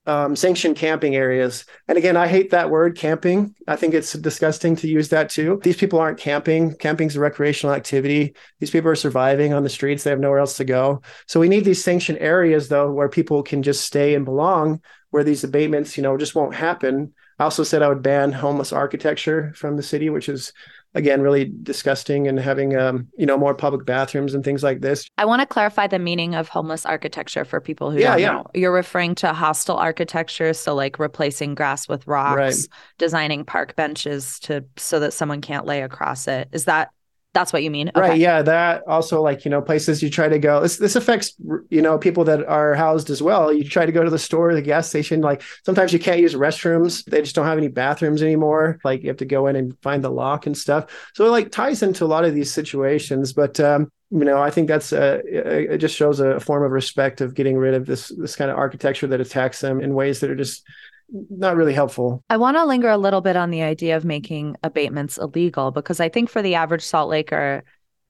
um, 0.09 0.35
sanctioned 0.35 0.75
camping 0.75 1.15
areas. 1.15 1.67
And 1.87 1.99
again, 1.99 2.17
I 2.17 2.27
hate 2.27 2.51
that 2.51 2.71
word 2.71 2.97
camping. 2.97 3.55
I 3.69 3.77
think 3.77 3.93
it's 3.93 4.15
disgusting 4.15 4.75
to 4.77 4.89
use 4.89 5.11
that 5.11 5.29
too. 5.29 5.61
These 5.63 5.77
people 5.77 5.99
aren't 5.99 6.19
camping. 6.19 6.75
Camping's 6.77 7.15
a 7.15 7.21
recreational 7.21 7.75
activity. 7.75 8.35
These 8.59 8.71
people 8.71 8.91
are 8.91 8.97
surviving 8.97 9.53
on 9.53 9.65
the 9.65 9.69
streets. 9.69 10.03
They 10.05 10.11
have 10.11 10.19
nowhere 10.19 10.39
else 10.39 10.57
to 10.57 10.65
go. 10.65 11.03
So 11.27 11.39
we 11.39 11.51
need 11.51 11.67
these 11.67 11.85
sanctioned 11.85 12.19
areas 12.21 12.69
though, 12.69 12.91
where 12.91 13.11
people 13.11 13.43
can 13.43 13.63
just 13.63 13.85
stay 13.85 14.15
and 14.15 14.25
belong, 14.25 14.81
where 15.11 15.25
these 15.25 15.45
abatements, 15.45 15.99
you 15.99 16.03
know, 16.03 16.17
just 16.17 16.35
won't 16.35 16.55
happen. 16.55 17.13
I 17.39 17.45
also 17.45 17.63
said 17.63 17.83
I 17.83 17.89
would 17.89 18.03
ban 18.03 18.33
homeless 18.33 18.73
architecture 18.73 19.53
from 19.55 19.77
the 19.77 19.83
city, 19.83 20.09
which 20.09 20.31
is 20.31 20.55
again 20.99 21.23
really 21.23 21.50
disgusting 21.62 22.27
and 22.29 22.39
having 22.39 22.77
um, 22.77 23.06
you 23.17 23.25
know 23.25 23.39
more 23.39 23.55
public 23.55 23.87
bathrooms 23.87 24.35
and 24.35 24.45
things 24.45 24.62
like 24.62 24.81
this 24.81 25.09
i 25.17 25.25
want 25.25 25.41
to 25.41 25.47
clarify 25.47 25.87
the 25.87 25.99
meaning 25.99 26.35
of 26.35 26.49
homeless 26.49 26.85
architecture 26.85 27.45
for 27.45 27.61
people 27.61 27.91
who 27.91 27.99
yeah, 27.99 28.11
don't 28.11 28.21
yeah. 28.21 28.33
know 28.33 28.47
you're 28.55 28.73
referring 28.73 29.15
to 29.15 29.33
hostile 29.33 29.77
architecture 29.77 30.53
so 30.53 30.75
like 30.75 30.99
replacing 30.99 31.55
grass 31.55 31.89
with 31.89 32.06
rocks 32.06 32.37
right. 32.37 32.69
designing 32.99 33.45
park 33.45 33.77
benches 33.77 34.39
to 34.41 34.65
so 34.77 34.99
that 35.00 35.12
someone 35.12 35.41
can't 35.41 35.65
lay 35.65 35.83
across 35.83 36.27
it 36.27 36.49
is 36.53 36.65
that 36.65 36.91
that's 37.35 37.53
what 37.53 37.63
you 37.63 37.71
mean. 37.71 37.91
Okay. 37.91 38.01
right 38.01 38.19
yeah 38.19 38.43
that 38.43 38.83
also 38.87 39.23
like 39.23 39.45
you 39.45 39.51
know 39.51 39.61
places 39.61 40.03
you 40.03 40.11
try 40.11 40.29
to 40.29 40.39
go 40.39 40.61
this 40.61 40.79
this 40.79 40.97
affects 40.97 41.35
you 41.71 41.83
know 41.83 41.99
people 41.99 42.25
that 42.25 42.45
are 42.47 42.75
housed 42.75 43.11
as 43.11 43.23
well. 43.23 43.53
You 43.53 43.65
try 43.65 43.87
to 43.87 43.93
go 43.93 44.03
to 44.03 44.11
the 44.11 44.19
store 44.19 44.55
the 44.55 44.63
gas 44.63 44.89
station 44.89 45.21
like 45.21 45.43
sometimes 45.65 45.93
you 45.93 45.99
can't 45.99 46.21
use 46.21 46.35
restrooms. 46.35 47.05
They 47.05 47.21
just 47.21 47.35
don't 47.35 47.47
have 47.47 47.59
any 47.59 47.69
bathrooms 47.69 48.23
anymore. 48.23 48.79
Like 48.85 49.03
you 49.03 49.09
have 49.09 49.19
to 49.19 49.25
go 49.25 49.47
in 49.47 49.57
and 49.57 49.79
find 49.83 50.03
the 50.03 50.11
lock 50.11 50.47
and 50.47 50.57
stuff. 50.57 51.11
So 51.15 51.27
it 51.27 51.31
like 51.31 51.51
ties 51.51 51.83
into 51.83 52.05
a 52.05 52.07
lot 52.07 52.25
of 52.25 52.35
these 52.35 52.53
situations 52.53 53.33
but 53.33 53.61
um 53.61 53.91
you 54.11 54.25
know 54.25 54.41
i 54.41 54.51
think 54.51 54.69
that's 54.69 54.93
uh, 54.93 55.21
it 55.27 55.79
just 55.79 55.95
shows 55.95 56.19
a 56.21 56.41
form 56.41 56.65
of 56.65 56.71
respect 56.71 57.21
of 57.21 57.35
getting 57.35 57.57
rid 57.57 57.75
of 57.75 57.85
this 57.85 58.09
this 58.17 58.37
kind 58.37 58.51
of 58.51 58.57
architecture 58.57 59.07
that 59.07 59.21
attacks 59.21 59.61
them 59.61 59.81
in 59.81 59.95
ways 59.95 60.21
that 60.21 60.31
are 60.31 60.37
just 60.37 60.65
not 61.11 61.57
really 61.57 61.73
helpful. 61.73 62.23
I 62.29 62.37
want 62.37 62.57
to 62.57 62.65
linger 62.65 62.89
a 62.89 62.99
little 62.99 63.21
bit 63.21 63.37
on 63.37 63.51
the 63.51 63.63
idea 63.63 63.97
of 63.97 64.05
making 64.05 64.57
abatements 64.63 65.19
illegal 65.19 65.71
because 65.71 66.01
I 66.01 66.09
think 66.09 66.29
for 66.29 66.43
the 66.43 66.55
average 66.55 66.85
Salt 66.85 67.11
Laker, 67.11 67.65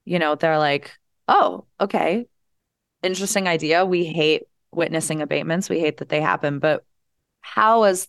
you 0.04 0.18
know, 0.18 0.34
they're 0.34 0.58
like, 0.58 0.98
oh, 1.28 1.66
okay, 1.80 2.26
interesting 3.02 3.46
idea. 3.46 3.84
We 3.84 4.04
hate 4.04 4.44
witnessing 4.72 5.22
abatements. 5.22 5.68
We 5.68 5.80
hate 5.80 5.98
that 5.98 6.08
they 6.08 6.20
happen. 6.20 6.58
But 6.58 6.84
how, 7.40 7.84
as 7.84 8.08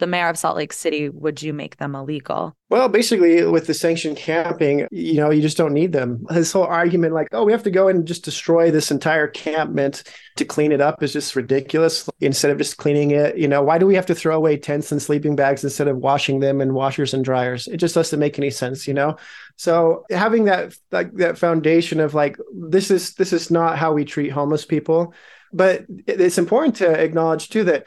the 0.00 0.06
mayor 0.06 0.28
of 0.28 0.36
Salt 0.36 0.56
Lake 0.56 0.72
City, 0.72 1.08
would 1.08 1.42
you 1.42 1.52
make 1.52 1.76
them 1.76 1.94
illegal? 1.94 2.56
Well, 2.70 2.88
basically, 2.88 3.44
with 3.44 3.66
the 3.66 3.74
sanctioned 3.74 4.16
camping, 4.16 4.86
you 4.90 5.14
know, 5.14 5.30
you 5.30 5.42
just 5.42 5.56
don't 5.56 5.72
need 5.72 5.92
them. 5.92 6.24
This 6.30 6.52
whole 6.52 6.64
argument, 6.64 7.14
like, 7.14 7.28
oh, 7.32 7.44
we 7.44 7.52
have 7.52 7.64
to 7.64 7.70
go 7.70 7.88
and 7.88 8.06
just 8.06 8.24
destroy 8.24 8.70
this 8.70 8.90
entire 8.90 9.26
campment 9.26 10.02
to 10.36 10.44
clean 10.44 10.72
it 10.72 10.80
up, 10.80 11.02
is 11.02 11.12
just 11.12 11.36
ridiculous. 11.36 12.08
Instead 12.20 12.50
of 12.50 12.58
just 12.58 12.76
cleaning 12.76 13.10
it, 13.10 13.36
you 13.36 13.48
know, 13.48 13.62
why 13.62 13.78
do 13.78 13.86
we 13.86 13.94
have 13.94 14.06
to 14.06 14.14
throw 14.14 14.36
away 14.36 14.56
tents 14.56 14.92
and 14.92 15.02
sleeping 15.02 15.36
bags 15.36 15.64
instead 15.64 15.88
of 15.88 15.96
washing 15.96 16.40
them 16.40 16.60
in 16.60 16.74
washers 16.74 17.12
and 17.14 17.24
dryers? 17.24 17.66
It 17.68 17.78
just 17.78 17.94
doesn't 17.94 18.18
make 18.18 18.38
any 18.38 18.50
sense, 18.50 18.86
you 18.88 18.94
know. 18.94 19.16
So 19.56 20.04
having 20.10 20.44
that 20.44 20.74
like 20.90 21.12
that 21.14 21.38
foundation 21.38 22.00
of 22.00 22.14
like 22.14 22.36
this 22.54 22.90
is 22.90 23.14
this 23.14 23.32
is 23.32 23.50
not 23.50 23.78
how 23.78 23.92
we 23.92 24.04
treat 24.04 24.30
homeless 24.30 24.64
people, 24.64 25.12
but 25.52 25.84
it's 26.06 26.38
important 26.38 26.76
to 26.76 26.88
acknowledge 26.88 27.48
too 27.48 27.64
that 27.64 27.86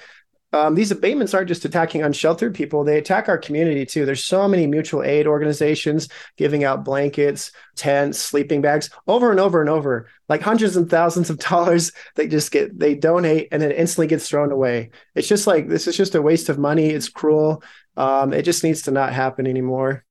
um, 0.53 0.75
these 0.75 0.91
abatements 0.91 1.33
aren't 1.33 1.48
just 1.48 1.65
attacking 1.65 2.03
unsheltered 2.03 2.53
people, 2.53 2.83
they 2.83 3.00
attack 3.00 3.27
our 3.27 3.39
community 3.39 3.86
too. 3.86 4.05
There's 4.05 4.24
so 4.24 4.48
many 4.48 4.67
mutual 4.67 5.03
aid 5.03 5.25
organizations 5.25 6.10
giving 6.38 6.63
out 6.63 6.86
blankets, 6.86 7.51
tents, 7.75 8.19
sleeping 8.19 8.62
bags 8.62 8.91
over 9.07 9.31
and 9.31 9.39
over 9.39 9.62
and 9.62 9.69
over, 9.69 10.07
like 10.29 10.41
hundreds 10.41 10.77
and 10.77 10.88
thousands 10.89 11.31
of 11.31 11.39
dollars. 11.50 11.91
They 12.15 12.27
just 12.27 12.51
get, 12.51 12.77
they 12.77 12.93
donate 12.93 13.48
and 13.51 13.62
then 13.62 13.72
instantly 13.72 14.07
gets 14.07 14.29
thrown 14.29 14.51
away. 14.51 14.91
It's 15.15 15.27
just 15.27 15.48
like, 15.48 15.67
this 15.67 15.88
is 15.88 15.98
just 15.98 16.13
a 16.13 16.22
waste 16.22 16.50
of 16.50 16.60
money. 16.60 16.89
It's 16.89 17.10
cruel. 17.10 17.63
Um, 17.98 18.31
it 18.31 18.43
just 18.43 18.63
needs 18.63 18.83
to 18.83 18.91
not 18.91 19.12
happen 19.12 19.48
anymore. 19.48 20.05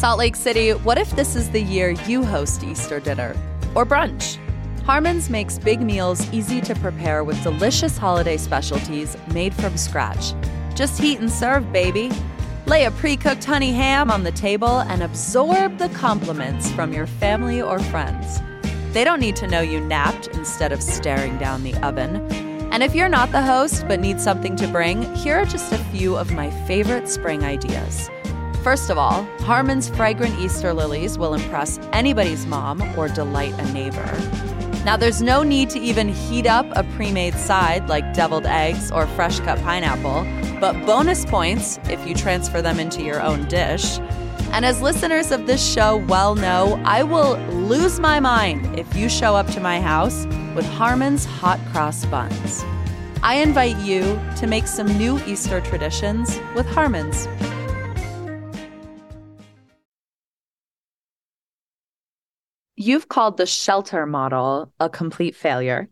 Salt 0.00 0.18
Lake 0.18 0.34
City, 0.34 0.70
what 0.70 0.96
if 0.96 1.10
this 1.10 1.36
is 1.36 1.50
the 1.50 1.60
year 1.60 1.90
you 1.90 2.24
host 2.24 2.64
Easter 2.64 3.00
dinner 3.00 3.36
or 3.74 3.84
brunch? 3.84 4.38
Harmon's 4.84 5.28
makes 5.28 5.58
big 5.58 5.82
meals 5.82 6.26
easy 6.32 6.62
to 6.62 6.74
prepare 6.76 7.22
with 7.22 7.42
delicious 7.42 7.98
holiday 7.98 8.38
specialties 8.38 9.14
made 9.34 9.52
from 9.52 9.76
scratch. 9.76 10.32
Just 10.74 10.98
heat 10.98 11.20
and 11.20 11.30
serve, 11.30 11.70
baby. 11.70 12.10
Lay 12.64 12.86
a 12.86 12.90
pre 12.92 13.14
cooked 13.14 13.44
honey 13.44 13.72
ham 13.72 14.10
on 14.10 14.24
the 14.24 14.32
table 14.32 14.78
and 14.78 15.02
absorb 15.02 15.76
the 15.76 15.90
compliments 15.90 16.72
from 16.72 16.94
your 16.94 17.06
family 17.06 17.60
or 17.60 17.78
friends. 17.78 18.40
They 18.94 19.04
don't 19.04 19.20
need 19.20 19.36
to 19.36 19.46
know 19.46 19.60
you 19.60 19.82
napped 19.82 20.28
instead 20.28 20.72
of 20.72 20.82
staring 20.82 21.36
down 21.36 21.62
the 21.62 21.76
oven. 21.86 22.26
And 22.72 22.82
if 22.82 22.94
you're 22.94 23.10
not 23.10 23.32
the 23.32 23.42
host 23.42 23.86
but 23.86 24.00
need 24.00 24.18
something 24.18 24.56
to 24.56 24.66
bring, 24.68 25.14
here 25.16 25.36
are 25.36 25.44
just 25.44 25.74
a 25.74 25.84
few 25.92 26.16
of 26.16 26.32
my 26.32 26.48
favorite 26.66 27.06
spring 27.06 27.44
ideas. 27.44 28.08
First 28.62 28.90
of 28.90 28.98
all, 28.98 29.24
Harmon's 29.40 29.88
fragrant 29.88 30.38
Easter 30.38 30.74
lilies 30.74 31.16
will 31.16 31.32
impress 31.32 31.78
anybody's 31.94 32.44
mom 32.44 32.82
or 32.98 33.08
delight 33.08 33.54
a 33.58 33.72
neighbor. 33.72 34.04
Now, 34.84 34.98
there's 34.98 35.22
no 35.22 35.42
need 35.42 35.70
to 35.70 35.78
even 35.78 36.08
heat 36.08 36.46
up 36.46 36.66
a 36.72 36.84
pre 36.94 37.10
made 37.10 37.34
side 37.34 37.88
like 37.88 38.12
deviled 38.12 38.44
eggs 38.44 38.90
or 38.92 39.06
fresh 39.08 39.40
cut 39.40 39.58
pineapple, 39.62 40.26
but 40.60 40.74
bonus 40.84 41.24
points 41.24 41.78
if 41.88 42.06
you 42.06 42.14
transfer 42.14 42.60
them 42.60 42.78
into 42.78 43.02
your 43.02 43.22
own 43.22 43.48
dish. 43.48 43.98
And 44.52 44.66
as 44.66 44.82
listeners 44.82 45.30
of 45.30 45.46
this 45.46 45.66
show 45.66 45.96
well 45.96 46.34
know, 46.34 46.80
I 46.84 47.02
will 47.02 47.38
lose 47.48 47.98
my 47.98 48.20
mind 48.20 48.78
if 48.78 48.94
you 48.94 49.08
show 49.08 49.36
up 49.36 49.46
to 49.52 49.60
my 49.60 49.80
house 49.80 50.26
with 50.54 50.66
Harmon's 50.66 51.24
hot 51.24 51.60
cross 51.72 52.04
buns. 52.06 52.62
I 53.22 53.36
invite 53.36 53.76
you 53.78 54.20
to 54.36 54.46
make 54.46 54.66
some 54.66 54.86
new 54.98 55.18
Easter 55.24 55.62
traditions 55.62 56.38
with 56.54 56.66
Harmon's. 56.66 57.26
You've 62.82 63.08
called 63.08 63.36
the 63.36 63.44
shelter 63.44 64.06
model 64.06 64.72
a 64.80 64.88
complete 64.88 65.36
failure. 65.36 65.90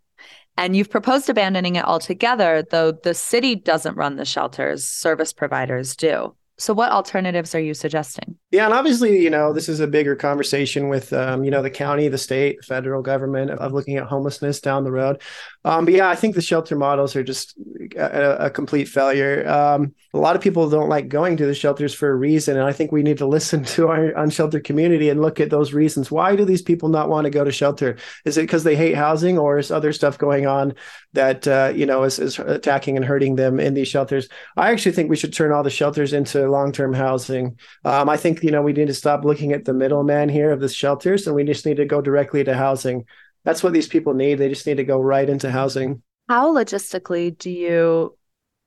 And 0.57 0.75
you've 0.75 0.89
proposed 0.89 1.29
abandoning 1.29 1.77
it 1.77 1.85
altogether, 1.85 2.65
though 2.71 2.93
the 2.93 3.13
city 3.13 3.57
doesn't 3.57 3.99
run 3.99 4.17
the 4.17 4.25
shelters, 4.25 4.87
service 4.87 5.35
providers 5.35 5.97
do. 5.97 6.35
So, 6.59 6.75
what 6.75 6.91
alternatives 6.91 7.55
are 7.55 7.61
you 7.61 7.73
suggesting? 7.73 8.37
Yeah, 8.51 8.65
and 8.65 8.75
obviously, 8.75 9.23
you 9.23 9.31
know, 9.31 9.53
this 9.53 9.69
is 9.69 9.79
a 9.79 9.87
bigger 9.87 10.17
conversation 10.17 10.89
with, 10.89 11.13
um, 11.13 11.45
you 11.45 11.51
know, 11.51 11.63
the 11.63 11.71
county, 11.71 12.09
the 12.09 12.19
state, 12.19 12.65
federal 12.65 13.01
government 13.03 13.51
of 13.51 13.73
looking 13.73 13.97
at 13.97 14.07
homelessness 14.07 14.61
down 14.61 14.85
the 14.85 14.91
road. 14.91 15.23
Um, 15.65 15.85
but 15.85 15.95
yeah, 15.95 16.09
I 16.09 16.17
think 16.17 16.35
the 16.35 16.43
shelter 16.43 16.75
models 16.75 17.15
are 17.15 17.23
just 17.23 17.57
a, 17.95 18.47
a 18.47 18.51
complete 18.51 18.89
failure. 18.89 19.47
Um, 19.47 19.95
a 20.15 20.19
lot 20.19 20.35
of 20.35 20.41
people 20.41 20.69
don't 20.71 20.89
like 20.89 21.09
going 21.09 21.37
to 21.37 21.47
the 21.47 21.55
shelters 21.55 21.93
for 21.93 22.11
a 22.11 22.17
reason, 22.17 22.57
and 22.57 22.67
I 22.67 22.73
think 22.73 22.91
we 22.91 23.03
need 23.03 23.19
to 23.19 23.27
listen 23.39 23.65
to 23.65 23.89
our 23.89 24.07
unsheltered 24.17 24.65
community 24.65 25.11
and 25.11 25.21
look 25.21 25.39
at 25.41 25.51
those 25.51 25.75
reasons. 25.75 26.11
Why 26.11 26.35
do 26.35 26.45
these 26.45 26.63
people 26.63 26.89
not 26.89 27.11
want 27.11 27.27
to 27.27 27.31
go 27.31 27.45
to 27.45 27.53
shelter? 27.53 27.99
Is 28.25 28.39
it 28.39 28.43
because 28.43 28.65
they 28.65 28.77
hate 28.77 28.97
housing, 28.97 29.39
or 29.39 29.59
is 29.59 29.71
other 29.71 29.93
stuff 29.93 30.17
going 30.17 30.47
on 30.47 30.75
that 31.13 31.47
uh, 31.47 31.73
you 31.75 31.85
know 31.85 32.05
is, 32.05 32.19
is 32.19 32.39
attacking 32.39 32.97
and 32.97 33.05
hurting 33.05 33.37
them 33.37 33.61
in 33.61 33.75
these 33.75 33.89
shelters? 33.89 34.29
I 34.57 34.73
actually 34.73 34.93
think 34.93 35.11
we 35.11 35.17
should 35.17 35.35
turn 35.35 35.53
all 35.53 35.63
the 35.63 35.71
shelters 35.71 36.15
into 36.15 36.48
long-term 36.49 36.93
housing. 36.93 37.59
Um, 37.85 38.09
I 38.09 38.17
think 38.17 38.43
you 38.43 38.51
know 38.51 38.63
we 38.63 38.73
need 38.73 38.89
to 38.89 38.95
stop 38.95 39.25
looking 39.25 39.53
at 39.53 39.65
the 39.65 39.75
middleman 39.75 40.29
here 40.29 40.51
of 40.51 40.61
the 40.61 40.69
shelters, 40.69 41.27
and 41.27 41.37
we 41.37 41.45
just 41.45 41.67
need 41.67 41.77
to 41.77 41.85
go 41.85 42.01
directly 42.01 42.45
to 42.45 42.55
housing 42.55 43.05
that's 43.49 43.63
what 43.63 43.73
these 43.73 43.89
people 43.89 44.13
need. 44.13 44.35
They 44.35 44.51
just 44.51 44.67
need 44.67 44.77
to 44.77 44.85
go 44.85 45.01
right 45.01 45.29
into 45.29 45.51
housing. 45.51 46.03
How 46.29 46.53
logistically 46.53 47.37
do 47.37 47.51
you 47.51 48.19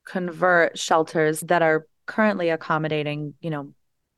convert 0.07 0.79
shelters 0.79 1.41
that 1.41 1.61
are 1.61 1.85
currently 2.07 2.49
accommodating, 2.49 3.35
you 3.41 3.51
know, 3.51 3.73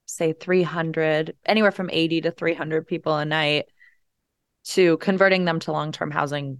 say 0.05 0.31
300, 0.31 1.35
anywhere 1.45 1.71
from 1.71 1.89
80 1.91 2.21
to 2.21 2.31
300 2.31 2.87
people 2.87 3.17
a 3.17 3.25
night 3.25 3.65
to 4.65 4.95
converting 4.97 5.43
them 5.43 5.59
to 5.59 5.73
long-term 5.73 6.11
housing 6.11 6.59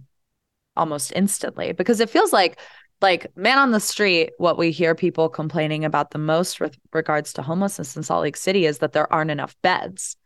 almost 0.76 1.12
instantly? 1.16 1.72
Because 1.72 2.00
it 2.00 2.10
feels 2.10 2.30
like 2.32 2.58
like 3.04 3.30
man 3.36 3.58
on 3.58 3.70
the 3.70 3.80
street 3.80 4.30
what 4.38 4.56
we 4.56 4.70
hear 4.70 4.94
people 4.94 5.28
complaining 5.28 5.84
about 5.84 6.12
the 6.12 6.18
most 6.18 6.58
with 6.58 6.74
regards 6.94 7.34
to 7.34 7.42
homelessness 7.42 7.94
in 7.98 8.02
Salt 8.02 8.22
Lake 8.22 8.36
City 8.36 8.64
is 8.64 8.78
that 8.78 8.94
there 8.94 9.12
aren't 9.12 9.30
enough 9.30 9.54
beds 9.60 10.16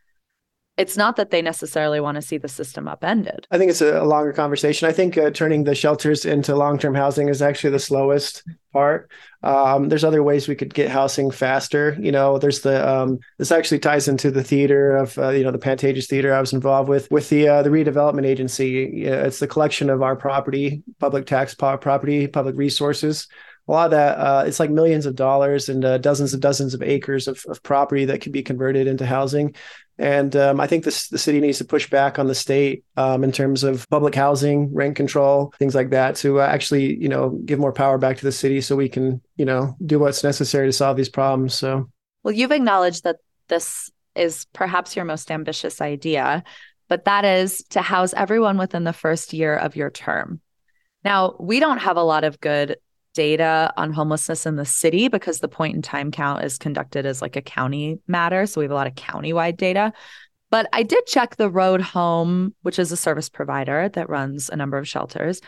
it's 0.79 0.97
not 0.97 1.17
that 1.17 1.31
they 1.31 1.43
necessarily 1.43 1.99
want 1.99 2.15
to 2.15 2.23
see 2.23 2.39
the 2.39 2.49
system 2.49 2.87
upended. 2.87 3.47
I 3.51 3.59
think 3.59 3.71
it's 3.71 3.81
a, 3.81 4.05
longer 4.05 4.33
conversation. 4.33 4.89
I 4.89 4.93
think 4.93 5.19
uh, 5.19 5.31
turning 5.31 5.65
the 5.65 5.75
shelters 5.75 6.25
into 6.25 6.55
long 6.55 6.79
term 6.79 6.95
housing 6.95 7.29
is 7.29 7.43
actually 7.43 7.71
the 7.71 7.81
slowest 7.81 8.45
part. 8.73 9.11
Um, 9.43 9.89
there's 9.89 10.05
other 10.05 10.23
ways 10.23 10.47
we 10.47 10.55
could 10.55 10.73
get 10.73 10.89
housing 10.89 11.33
faster. 11.33 11.97
You 12.01 12.13
know, 12.13 12.39
there's 12.39 12.61
the 12.61 12.89
um, 12.89 13.19
this 13.39 13.51
actually 13.51 13.81
ties 13.81 14.07
into 14.07 14.31
the 14.31 14.45
theater 14.45 14.97
of 14.97 15.19
uh, 15.19 15.31
you 15.31 15.43
know 15.43 15.51
the 15.51 15.59
Pantages 15.59 16.07
Theater 16.07 16.33
I 16.33 16.41
was 16.41 16.53
involved 16.53 16.89
with 16.89 17.11
with 17.11 17.29
the 17.29 17.49
uh, 17.49 17.63
the 17.63 17.71
redevelopment 17.71 18.25
agency. 18.25 19.03
It's 19.03 19.41
the 19.41 19.49
collection 19.49 19.91
of 19.91 20.03
our 20.03 20.15
property, 20.15 20.85
public 21.01 21.27
tax 21.27 21.55
property, 21.55 22.29
public 22.29 22.57
resources 22.57 23.27
a 23.69 23.71
lot 23.71 23.85
of 23.87 23.91
that 23.93 24.19
uh, 24.19 24.45
it's 24.47 24.59
like 24.59 24.71
millions 24.71 25.07
of 25.07 25.15
dollars 25.15 25.69
and 25.69 25.85
uh, 25.85 25.99
dozens 25.99 26.33
and 26.33 26.43
dozens 26.43 26.75
of 26.75 26.83
acres 26.83 27.29
of, 27.29 27.45
of 27.49 27.63
property 27.63 28.07
that 28.07 28.21
can 28.21 28.33
be 28.33 28.43
converted 28.43 28.87
into 28.87 29.07
housing 29.07 29.55
and 29.99 30.37
um, 30.37 30.61
I 30.61 30.69
think 30.69 30.85
this, 30.85 31.09
the 31.09 31.19
city 31.19 31.41
needs 31.41 31.59
to 31.59 31.65
push 31.65 31.91
back 31.91 32.21
on 32.21 32.29
the 32.29 32.35
state 32.35 32.85
um, 32.97 33.25
in 33.25 33.33
terms 33.33 33.65
of 33.65 33.89
public 33.91 34.15
housing, 34.15 34.73
rent 34.73 34.95
control, 34.95 35.53
things 35.59 35.75
like 35.75 35.91
that, 35.91 36.15
to 36.17 36.41
uh, 36.41 36.47
actually, 36.47 36.97
you 36.97 37.09
know, 37.09 37.31
give 37.31 37.59
more 37.59 37.73
power 37.73 37.99
back 37.99 38.17
to 38.19 38.25
the 38.25 38.31
city 38.31 38.61
so 38.61 38.77
we 38.77 38.89
can, 38.89 39.21
you 39.37 39.45
know, 39.45 39.77
do 39.85 39.99
what's 39.99 40.23
necessary 40.23 40.69
to 40.69 40.73
solve 40.73 40.97
these 40.97 41.09
problems. 41.09 41.55
So, 41.55 41.91
well, 42.23 42.33
you've 42.33 42.53
acknowledged 42.53 43.03
that 43.05 43.17
this 43.49 43.91
is 44.15 44.47
perhaps 44.53 44.95
your 44.95 45.05
most 45.05 45.33
ambitious 45.33 45.81
idea, 45.81 46.45
but 46.89 47.05
that 47.07 47.25
is 47.25 47.65
to 47.71 47.83
house 47.83 48.15
everyone 48.15 48.57
within 48.57 48.85
the 48.85 48.93
first 48.93 49.33
year 49.33 49.57
of 49.57 49.75
your 49.75 49.91
term. 49.91 50.41
Now, 51.05 51.35
we 51.41 51.59
don't 51.59 51.79
have 51.79 51.97
a 51.97 52.03
lot 52.03 52.23
of 52.23 52.41
good 52.41 52.77
data 53.15 53.73
on 53.77 53.93
homelessness 53.93 54.47
in 54.47 54.57
the 54.57 54.65
city 54.65 55.09
because 55.09 55.41
the 55.41 55.49
point 55.49 55.75
in 55.75 55.83
time 55.83 56.11
count 56.11 56.45
is 56.45 56.59
conducted 56.59 57.07
as 57.07 57.21
like 57.21 57.37
a 57.37 57.43
county 57.43 57.99
matter. 58.07 58.47
So 58.47 58.61
we 58.61 58.65
have 58.65 58.71
a 58.71 58.75
lot 58.75 58.87
of 58.87 58.95
county-wide 58.95 59.57
data. 59.57 59.93
But 60.51 60.69
I 60.73 60.83
did 60.83 61.07
check 61.07 61.37
the 61.37 61.51
Road 61.51 61.81
Home, 61.81 62.55
which 62.63 62.79
is 62.79 62.91
a 62.91 62.97
service 62.97 63.29
provider 63.29 63.89
that 63.91 64.09
runs 64.09 64.49
a 64.49 64.57
number 64.57 64.79
of 64.79 64.89
shelters. 64.89 65.41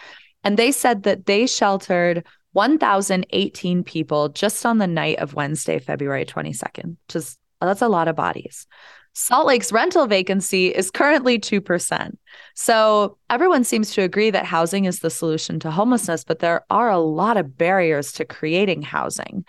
And 0.44 0.56
they 0.56 0.72
said 0.72 1.04
that 1.04 1.26
they 1.26 1.46
sheltered 1.46 2.26
1,018 2.52 3.84
people 3.84 4.28
just 4.30 4.66
on 4.66 4.78
the 4.78 4.86
night 4.86 5.18
of 5.18 5.34
Wednesday, 5.34 5.78
February 5.78 6.26
22nd, 6.26 6.96
which 7.06 7.16
is 7.16 7.38
that's 7.60 7.82
a 7.82 7.88
lot 7.88 8.08
of 8.08 8.16
bodies. 8.16 8.66
Salt 9.12 9.46
Lake's 9.46 9.72
rental 9.72 10.06
vacancy 10.06 10.68
is 10.68 10.90
currently 10.90 11.38
2%. 11.38 12.16
So 12.54 13.18
everyone 13.28 13.64
seems 13.64 13.92
to 13.92 14.02
agree 14.02 14.30
that 14.30 14.46
housing 14.46 14.84
is 14.84 15.00
the 15.00 15.10
solution 15.10 15.58
to 15.60 15.70
homelessness, 15.70 16.24
but 16.24 16.38
there 16.38 16.64
are 16.70 16.90
a 16.90 16.98
lot 16.98 17.36
of 17.36 17.58
barriers 17.58 18.12
to 18.12 18.24
creating 18.24 18.82
housing. 18.82 19.44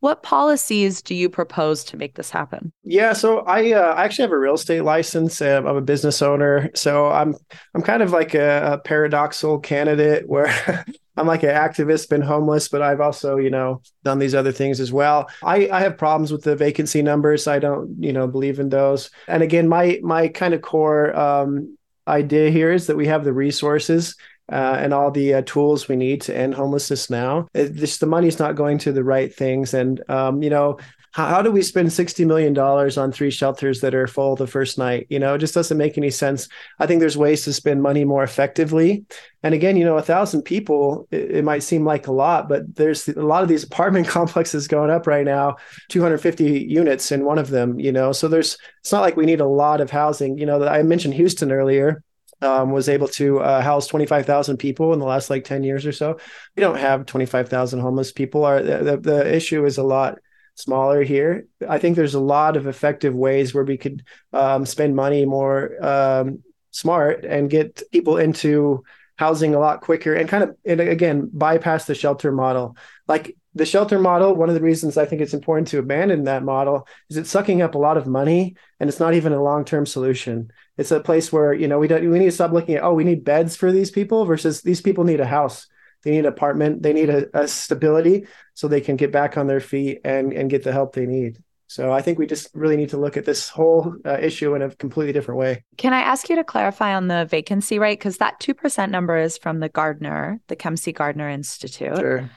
What 0.00 0.24
policies 0.24 1.00
do 1.00 1.14
you 1.14 1.28
propose 1.28 1.84
to 1.84 1.96
make 1.96 2.16
this 2.16 2.30
happen? 2.30 2.72
Yeah, 2.82 3.12
so 3.12 3.40
I, 3.40 3.72
uh, 3.72 3.94
I 3.94 4.04
actually 4.04 4.24
have 4.24 4.32
a 4.32 4.38
real 4.38 4.54
estate 4.54 4.80
license. 4.80 5.40
Uh, 5.40 5.62
I'm 5.64 5.76
a 5.76 5.80
business 5.80 6.22
owner, 6.22 6.70
so 6.74 7.06
I'm 7.06 7.36
I'm 7.72 7.82
kind 7.82 8.02
of 8.02 8.10
like 8.10 8.34
a, 8.34 8.72
a 8.72 8.78
paradoxical 8.78 9.60
candidate 9.60 10.28
where 10.28 10.84
I'm 11.16 11.26
like 11.26 11.42
an 11.42 11.50
activist, 11.50 12.08
been 12.08 12.22
homeless, 12.22 12.68
but 12.68 12.82
I've 12.82 13.00
also, 13.00 13.36
you 13.36 13.50
know, 13.50 13.82
done 14.02 14.18
these 14.18 14.34
other 14.34 14.52
things 14.52 14.80
as 14.80 14.92
well. 14.92 15.28
I, 15.42 15.68
I 15.70 15.80
have 15.80 15.98
problems 15.98 16.32
with 16.32 16.42
the 16.42 16.56
vacancy 16.56 17.02
numbers. 17.02 17.46
I 17.46 17.58
don't, 17.58 17.96
you 18.02 18.12
know, 18.12 18.26
believe 18.26 18.58
in 18.58 18.70
those. 18.70 19.10
And 19.28 19.42
again, 19.42 19.68
my 19.68 20.00
my 20.02 20.28
kind 20.28 20.54
of 20.54 20.62
core 20.62 21.14
um, 21.14 21.76
idea 22.08 22.50
here 22.50 22.72
is 22.72 22.86
that 22.86 22.96
we 22.96 23.06
have 23.06 23.24
the 23.24 23.32
resources 23.32 24.16
uh, 24.50 24.76
and 24.78 24.92
all 24.92 25.10
the 25.10 25.34
uh, 25.34 25.42
tools 25.46 25.88
we 25.88 25.96
need 25.96 26.22
to 26.22 26.36
end 26.36 26.54
homelessness 26.54 27.10
now. 27.10 27.46
It, 27.54 27.76
the 27.76 28.06
money's 28.06 28.38
not 28.38 28.56
going 28.56 28.78
to 28.78 28.92
the 28.92 29.04
right 29.04 29.32
things, 29.34 29.74
and 29.74 30.02
um, 30.10 30.42
you 30.42 30.50
know, 30.50 30.78
how, 31.12 31.26
how 31.26 31.42
do 31.42 31.50
we 31.52 31.60
spend 31.62 31.88
$60 31.88 32.26
million 32.26 32.58
on 32.58 33.12
three 33.12 33.30
shelters 33.30 33.80
that 33.82 33.94
are 33.94 34.06
full 34.06 34.34
the 34.34 34.46
first 34.46 34.78
night? 34.78 35.06
You 35.10 35.18
know, 35.18 35.34
it 35.34 35.38
just 35.38 35.54
doesn't 35.54 35.76
make 35.76 35.98
any 35.98 36.10
sense. 36.10 36.48
I 36.78 36.86
think 36.86 37.00
there's 37.00 37.18
ways 37.18 37.44
to 37.44 37.52
spend 37.52 37.82
money 37.82 38.04
more 38.04 38.24
effectively. 38.24 39.04
And 39.42 39.54
again, 39.54 39.76
you 39.76 39.84
know, 39.84 39.98
a 39.98 40.02
thousand 40.02 40.42
people, 40.42 41.06
it, 41.10 41.30
it 41.30 41.44
might 41.44 41.62
seem 41.62 41.84
like 41.84 42.06
a 42.06 42.12
lot, 42.12 42.48
but 42.48 42.74
there's 42.76 43.08
a 43.08 43.20
lot 43.20 43.42
of 43.42 43.50
these 43.50 43.64
apartment 43.64 44.08
complexes 44.08 44.66
going 44.66 44.90
up 44.90 45.06
right 45.06 45.24
now, 45.24 45.56
250 45.90 46.44
units 46.68 47.12
in 47.12 47.24
one 47.24 47.38
of 47.38 47.50
them, 47.50 47.78
you 47.78 47.92
know, 47.92 48.12
so 48.12 48.26
there's, 48.26 48.56
it's 48.80 48.92
not 48.92 49.02
like 49.02 49.16
we 49.16 49.26
need 49.26 49.40
a 49.40 49.46
lot 49.46 49.82
of 49.82 49.90
housing. 49.90 50.38
You 50.38 50.46
know, 50.46 50.66
I 50.66 50.82
mentioned 50.82 51.14
Houston 51.14 51.52
earlier. 51.52 52.02
Um, 52.40 52.72
was 52.72 52.88
able 52.88 53.06
to 53.06 53.38
uh, 53.38 53.60
house 53.60 53.86
25,000 53.86 54.56
people 54.56 54.92
in 54.92 54.98
the 54.98 55.04
last 55.04 55.30
like 55.30 55.44
10 55.44 55.62
years 55.62 55.86
or 55.86 55.92
so. 55.92 56.18
We 56.56 56.60
don't 56.60 56.78
have 56.78 57.06
25,000 57.06 57.78
homeless 57.78 58.10
people. 58.10 58.44
Our, 58.44 58.60
the, 58.60 58.98
the 59.00 59.32
issue 59.32 59.64
is 59.64 59.78
a 59.78 59.84
lot 59.84 60.18
smaller 60.54 61.02
here. 61.02 61.46
I 61.66 61.78
think 61.78 61.96
there's 61.96 62.14
a 62.14 62.20
lot 62.20 62.56
of 62.56 62.66
effective 62.66 63.14
ways 63.14 63.54
where 63.54 63.64
we 63.64 63.76
could 63.76 64.04
um, 64.32 64.66
spend 64.66 64.94
money 64.94 65.24
more 65.24 65.84
um, 65.84 66.42
smart 66.70 67.24
and 67.24 67.50
get 67.50 67.82
people 67.90 68.16
into 68.16 68.84
housing 69.16 69.54
a 69.54 69.58
lot 69.58 69.82
quicker 69.82 70.14
and 70.14 70.28
kind 70.28 70.42
of 70.42 70.56
and 70.64 70.80
again 70.80 71.30
bypass 71.32 71.84
the 71.84 71.94
shelter 71.94 72.32
model. 72.32 72.76
Like 73.06 73.36
the 73.54 73.66
shelter 73.66 73.98
model, 73.98 74.34
one 74.34 74.48
of 74.48 74.54
the 74.54 74.62
reasons 74.62 74.96
I 74.96 75.04
think 75.04 75.20
it's 75.20 75.34
important 75.34 75.68
to 75.68 75.78
abandon 75.78 76.24
that 76.24 76.42
model 76.42 76.88
is 77.10 77.18
it's 77.18 77.30
sucking 77.30 77.60
up 77.60 77.74
a 77.74 77.78
lot 77.78 77.98
of 77.98 78.06
money 78.06 78.56
and 78.80 78.88
it's 78.88 79.00
not 79.00 79.14
even 79.14 79.32
a 79.32 79.42
long-term 79.42 79.84
solution. 79.84 80.50
It's 80.78 80.90
a 80.90 81.00
place 81.00 81.30
where, 81.30 81.52
you 81.52 81.68
know, 81.68 81.78
we 81.78 81.86
don't 81.88 82.08
we 82.08 82.18
need 82.18 82.26
to 82.26 82.32
stop 82.32 82.52
looking 82.52 82.76
at, 82.76 82.82
oh, 82.82 82.94
we 82.94 83.04
need 83.04 83.24
beds 83.24 83.54
for 83.54 83.70
these 83.70 83.90
people 83.90 84.24
versus 84.24 84.62
these 84.62 84.80
people 84.80 85.04
need 85.04 85.20
a 85.20 85.26
house 85.26 85.66
they 86.02 86.10
need 86.10 86.20
an 86.20 86.26
apartment 86.26 86.82
they 86.82 86.92
need 86.92 87.10
a, 87.10 87.26
a, 87.38 87.48
stability 87.48 88.26
so 88.54 88.68
they 88.68 88.80
can 88.80 88.96
get 88.96 89.12
back 89.12 89.36
on 89.36 89.46
their 89.46 89.60
feet 89.60 90.00
and 90.04 90.32
and 90.32 90.50
get 90.50 90.64
the 90.64 90.72
help 90.72 90.94
they 90.94 91.06
need. 91.06 91.38
So 91.66 91.90
i 91.90 92.02
think 92.02 92.18
we 92.18 92.26
just 92.26 92.48
really 92.54 92.76
need 92.76 92.90
to 92.90 92.98
look 92.98 93.16
at 93.16 93.24
this 93.24 93.48
whole 93.48 93.96
uh, 94.04 94.18
issue 94.20 94.54
in 94.54 94.62
a 94.62 94.70
completely 94.70 95.12
different 95.12 95.38
way. 95.38 95.64
Can 95.76 95.92
i 95.92 96.00
ask 96.00 96.28
you 96.28 96.36
to 96.36 96.44
clarify 96.44 96.94
on 96.94 97.08
the 97.08 97.24
vacancy 97.26 97.78
rate? 97.78 97.98
Because 97.98 98.18
that 98.18 98.40
2% 98.40 98.90
number 98.90 99.16
is 99.16 99.38
from 99.38 99.60
the 99.60 99.68
gardner 99.68 100.40
the 100.48 100.56
Kem 100.56 100.76
C. 100.76 100.92
Gardner 100.92 101.28
institute. 101.28 101.96
Sure. 101.96 102.30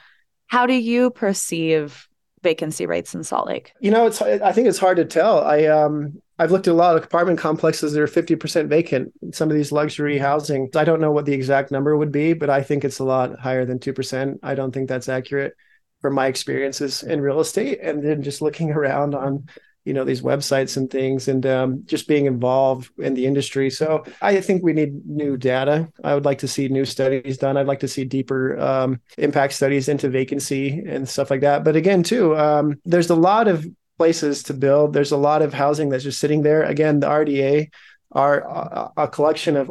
how 0.46 0.66
do 0.66 0.74
you 0.74 1.10
perceive 1.10 2.08
vacancy 2.42 2.86
rates 2.86 3.14
in 3.14 3.24
salt 3.24 3.46
lake? 3.46 3.72
You 3.80 3.90
know 3.90 4.06
it's 4.06 4.22
i 4.22 4.52
think 4.52 4.68
it's 4.68 4.78
hard 4.78 4.96
to 4.98 5.04
tell. 5.04 5.42
I 5.42 5.64
um 5.64 6.22
I've 6.38 6.50
looked 6.50 6.68
at 6.68 6.72
a 6.72 6.74
lot 6.74 6.96
of 6.96 7.04
apartment 7.04 7.38
complexes 7.38 7.92
that 7.92 8.02
are 8.02 8.06
50% 8.06 8.68
vacant. 8.68 9.12
Some 9.32 9.50
of 9.50 9.56
these 9.56 9.72
luxury 9.72 10.18
housing. 10.18 10.68
I 10.74 10.84
don't 10.84 11.00
know 11.00 11.12
what 11.12 11.24
the 11.24 11.32
exact 11.32 11.70
number 11.70 11.96
would 11.96 12.12
be, 12.12 12.34
but 12.34 12.50
I 12.50 12.62
think 12.62 12.84
it's 12.84 12.98
a 12.98 13.04
lot 13.04 13.38
higher 13.38 13.64
than 13.64 13.78
2%. 13.78 14.38
I 14.42 14.54
don't 14.54 14.72
think 14.72 14.88
that's 14.88 15.08
accurate 15.08 15.54
from 16.02 16.14
my 16.14 16.26
experiences 16.26 17.02
in 17.02 17.20
real 17.20 17.40
estate 17.40 17.80
and 17.82 18.04
then 18.04 18.22
just 18.22 18.42
looking 18.42 18.70
around 18.78 19.14
on 19.14 19.48
you 19.86 19.92
know 19.94 20.04
these 20.04 20.20
websites 20.20 20.76
and 20.76 20.90
things 20.90 21.28
and 21.28 21.46
um, 21.46 21.82
just 21.86 22.08
being 22.08 22.26
involved 22.26 22.90
in 22.98 23.14
the 23.14 23.24
industry 23.24 23.70
so 23.70 24.04
i 24.20 24.40
think 24.40 24.62
we 24.62 24.72
need 24.72 25.06
new 25.06 25.36
data 25.36 25.88
i 26.02 26.12
would 26.12 26.24
like 26.24 26.38
to 26.38 26.48
see 26.48 26.68
new 26.68 26.84
studies 26.84 27.38
done 27.38 27.56
i'd 27.56 27.68
like 27.68 27.80
to 27.80 27.88
see 27.88 28.04
deeper 28.04 28.58
um, 28.58 29.00
impact 29.16 29.52
studies 29.52 29.88
into 29.88 30.08
vacancy 30.08 30.82
and 30.86 31.08
stuff 31.08 31.30
like 31.30 31.40
that 31.40 31.62
but 31.62 31.76
again 31.76 32.02
too 32.02 32.36
um, 32.36 32.74
there's 32.84 33.10
a 33.10 33.14
lot 33.14 33.46
of 33.46 33.64
places 33.98 34.42
to 34.44 34.54
build. 34.54 34.92
There's 34.92 35.12
a 35.12 35.16
lot 35.16 35.42
of 35.42 35.54
housing 35.54 35.88
that's 35.88 36.04
just 36.04 36.20
sitting 36.20 36.42
there. 36.42 36.62
Again 36.62 37.00
the 37.00 37.06
rda 37.06 37.70
are 38.12 38.40
a, 38.40 38.92
a 38.96 39.08
collection 39.08 39.56
of 39.56 39.70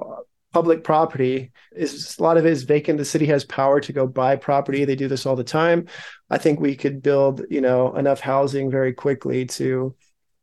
public 0.55 0.85
property 0.85 1.51
is 1.75 2.17
a 2.17 2.23
lot 2.23 2.37
of 2.37 2.45
it 2.45 2.51
is 2.51 2.63
vacant. 2.63 2.97
The 2.97 3.03
city 3.03 3.25
has 3.25 3.43
power 3.43 3.81
to 3.81 3.91
go 3.91 4.07
buy 4.07 4.37
property. 4.37 4.85
They 4.85 4.95
do 4.95 5.09
this 5.09 5.25
all 5.25 5.35
the 5.35 5.43
time. 5.43 5.87
I 6.29 6.37
think 6.37 6.61
we 6.61 6.75
could 6.75 7.03
build 7.03 7.41
you 7.49 7.61
know 7.61 7.93
enough 7.95 8.21
housing 8.21 8.71
very 8.71 8.93
quickly 8.93 9.45
to 9.45 9.95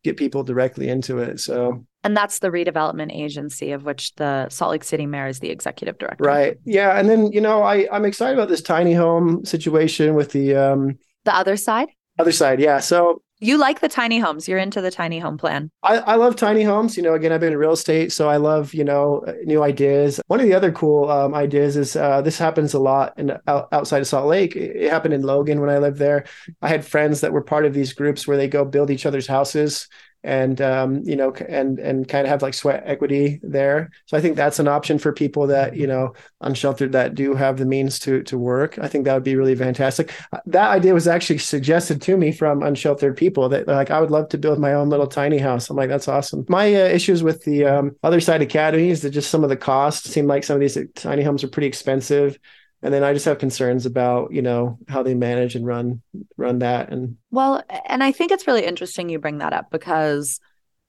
get 0.05 0.17
people 0.17 0.43
directly 0.43 0.89
into 0.89 1.19
it. 1.19 1.41
So 1.41 1.87
and 2.05 2.17
that's 2.17 2.41
the 2.41 2.51
redevelopment 2.51 3.13
agency 3.15 3.73
of 3.73 3.85
which 3.85 4.15
the 4.17 4.49
salt 4.49 4.73
lake 4.73 4.85
city 4.85 5.07
mayor 5.07 5.29
is 5.29 5.39
the 5.39 5.51
executive 5.51 5.97
director. 5.99 6.25
Right. 6.25 6.59
Yeah. 6.65 6.99
And 6.99 7.09
then 7.09 7.33
you 7.33 7.41
know 7.41 7.63
i 7.63 7.89
i'm 7.91 8.05
excited 8.05 8.35
about 8.35 8.49
this 8.49 8.63
tiny 8.63 8.93
home 8.93 9.45
situation 9.45 10.15
with 10.15 10.33
the 10.33 10.55
um 10.55 10.99
the 11.25 11.35
other 11.35 11.57
side? 11.57 11.89
other 12.19 12.33
side. 12.33 12.61
Yeah. 12.61 12.81
So 12.81 13.23
you 13.43 13.59
like 13.59 13.81
the 13.81 13.89
tiny 13.89 14.19
homes. 14.19 14.47
You're 14.47 14.59
into 14.59 14.81
the 14.81 14.91
tiny 14.91 15.19
home 15.19 15.37
plan. 15.37 15.71
I, 15.83 15.99
I 15.99 16.15
love 16.15 16.37
tiny 16.37 16.63
homes. 16.63 16.97
You 16.97 17.03
know, 17.03 17.15
again, 17.15 17.33
I've 17.33 17.41
been 17.41 17.53
in 17.53 17.59
real 17.59 17.73
estate, 17.73 18.13
so 18.13 18.29
I 18.29 18.37
love 18.37 18.73
you 18.73 18.85
know 18.85 19.25
new 19.45 19.63
ideas. 19.63 20.21
One 20.29 20.41
of 20.41 20.47
the 20.47 20.55
other 20.55 20.71
cool 20.71 21.11
um, 21.11 21.35
ideas 21.35 21.77
is 21.77 21.97
uh, 21.97 22.23
this 22.23 22.39
happens 22.39 22.73
a 22.73 22.79
lot 22.79 23.19
in 23.19 23.37
out, 23.47 23.69
outside 23.73 24.01
of 24.01 24.07
Salt 24.07 24.29
Lake. 24.29 24.55
It 24.55 24.91
happened 24.91 25.15
in 25.15 25.23
Logan 25.23 25.61
when 25.61 25.71
I 25.71 25.79
lived 25.79 25.99
there. 25.99 26.25
I 26.63 26.69
had 26.69 26.87
friends 26.87 27.21
that 27.21 27.33
were 27.33 27.43
part 27.43 27.67
of 27.67 27.75
these 27.75 27.93
groups 27.93 28.27
where 28.27 28.37
they 28.37 28.49
go 28.49 28.65
build 28.65 28.91
each 28.91 29.07
other's 29.07 29.27
houses 29.27 29.89
and 30.25 30.61
um, 30.61 31.03
you 31.05 31.17
know 31.17 31.33
and 31.49 31.79
and 31.79 32.09
kind 32.09 32.27
of 32.27 32.31
have 32.31 32.43
like 32.43 32.55
sweat 32.55 32.83
equity 32.87 33.41
there. 33.43 33.91
So 34.07 34.17
i 34.17 34.21
think 34.21 34.37
that's 34.37 34.59
an 34.59 34.69
option 34.69 34.99
for 34.99 35.13
people 35.13 35.47
that 35.49 35.77
you 35.77 35.87
know 35.87 36.15
unsheltered 36.41 36.93
that 36.93 37.15
do 37.15 37.35
have 37.35 37.57
the 37.57 37.67
means 37.67 37.99
to 38.01 38.23
to 38.25 38.39
work. 38.39 38.79
I 38.79 38.89
think 38.89 39.05
that 39.05 39.15
would 39.15 39.25
be 39.25 39.37
really 39.37 39.55
fantastic. 39.55 40.13
That 40.47 40.71
idea 40.71 40.95
was 40.95 41.09
actually 41.09 41.39
suggested 41.39 42.01
to 42.03 42.17
me 42.17 42.33
from 42.33 42.63
unsheltered 42.63 43.17
people 43.17 43.49
that 43.51 43.67
like 43.67 43.91
i 43.91 44.01
would 44.01 44.11
love 44.11 44.29
to 44.31 44.39
build 44.39 44.59
my 44.59 44.75
own 44.75 44.89
little 44.89 45.07
tiny 45.07 45.39
house. 45.39 45.71
I'm 45.71 45.77
like 45.77 45.89
that's 45.89 46.09
awesome. 46.09 46.45
My 46.49 46.75
uh, 46.75 46.87
issues 46.87 47.23
with 47.23 47.45
the 47.45 47.65
um, 47.65 47.97
other 48.03 48.21
side 48.21 48.43
academy 48.43 48.91
is 48.91 49.03
that 49.03 49.11
just 49.11 49.31
some 49.31 49.43
of 49.43 49.51
the 49.51 49.57
costs 49.57 50.11
seem 50.11 50.27
like 50.27 50.45
some 50.45 50.55
of 50.55 50.61
these 50.61 50.79
tiny 50.95 51.23
homes 51.23 51.45
are 51.45 51.49
pretty 51.49 51.69
expensive 51.69 52.39
and 52.83 52.93
then 52.93 53.05
I 53.05 53.13
just 53.13 53.25
have 53.25 53.39
concerns 53.39 53.87
about 53.87 54.33
you 54.33 54.43
know 54.43 54.79
how 54.89 55.03
they 55.03 55.15
manage 55.15 55.55
and 55.55 55.67
run 55.67 56.03
run 56.37 56.59
that 56.61 56.91
and 56.91 57.17
well 57.31 57.63
and 57.87 58.03
I 58.03 58.13
think 58.13 58.33
it's 58.33 58.47
really 58.47 58.65
interesting 58.65 59.09
you 59.09 59.19
bring 59.19 59.39
that 59.39 59.53
up 59.53 59.71
because 59.71 60.41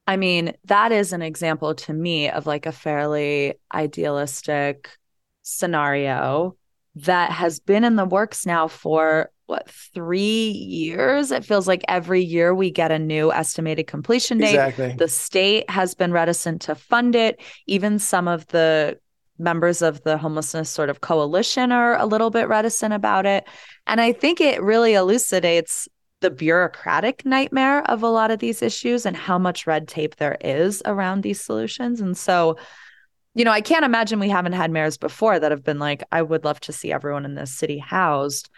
I 0.07 0.17
mean 0.17 0.53
that 0.65 0.91
is 0.91 1.13
an 1.13 1.21
example 1.21 1.75
to 1.75 1.93
me 1.93 2.29
of 2.29 2.45
like 2.45 2.65
a 2.65 2.71
fairly 2.71 3.55
idealistic 3.73 4.89
scenario 5.43 6.55
that 6.95 7.31
has 7.31 7.59
been 7.59 7.83
in 7.83 7.95
the 7.95 8.05
works 8.05 8.45
now 8.45 8.67
for 8.67 9.31
what 9.45 9.69
three 9.69 10.51
years? 10.51 11.31
It 11.31 11.43
feels 11.43 11.67
like 11.67 11.83
every 11.87 12.23
year 12.23 12.55
we 12.55 12.71
get 12.71 12.91
a 12.91 12.99
new 12.99 13.31
estimated 13.31 13.87
completion 13.87 14.37
date. 14.37 14.51
Exactly. 14.51 14.95
the 14.97 15.07
state 15.07 15.69
has 15.69 15.95
been 15.95 16.11
reticent 16.11 16.61
to 16.63 16.75
fund 16.75 17.15
it. 17.15 17.41
Even 17.67 17.99
some 17.99 18.27
of 18.27 18.47
the 18.47 18.97
members 19.39 19.81
of 19.81 20.03
the 20.03 20.17
homelessness 20.17 20.69
sort 20.69 20.89
of 20.89 21.01
coalition 21.01 21.71
are 21.71 21.97
a 21.97 22.05
little 22.05 22.29
bit 22.29 22.47
reticent 22.47 22.93
about 22.93 23.25
it. 23.25 23.45
And 23.87 23.99
I 23.99 24.13
think 24.13 24.39
it 24.39 24.61
really 24.61 24.93
elucidates 24.93 25.87
the 26.21 26.31
bureaucratic 26.31 27.25
nightmare 27.25 27.83
of 27.89 28.01
a 28.01 28.09
lot 28.09 28.31
of 28.31 28.39
these 28.39 28.61
issues 28.61 29.05
and 29.05 29.15
how 29.15 29.37
much 29.37 29.67
red 29.67 29.87
tape 29.87 30.15
there 30.15 30.37
is 30.41 30.81
around 30.85 31.21
these 31.21 31.41
solutions. 31.41 31.99
And 31.99 32.17
so, 32.17 32.57
you 33.35 33.43
know, 33.43 33.51
I 33.51 33.61
can't 33.61 33.85
imagine 33.85 34.19
we 34.19 34.29
haven't 34.29 34.53
had 34.53 34.71
mayors 34.71 34.97
before 34.97 35.39
that 35.39 35.51
have 35.51 35.63
been 35.63 35.79
like, 35.79 36.03
I 36.11 36.21
would 36.21 36.45
love 36.45 36.59
to 36.61 36.73
see 36.73 36.91
everyone 36.91 37.25
in 37.25 37.35
this 37.35 37.51
city 37.51 37.77
housed. 37.77 38.49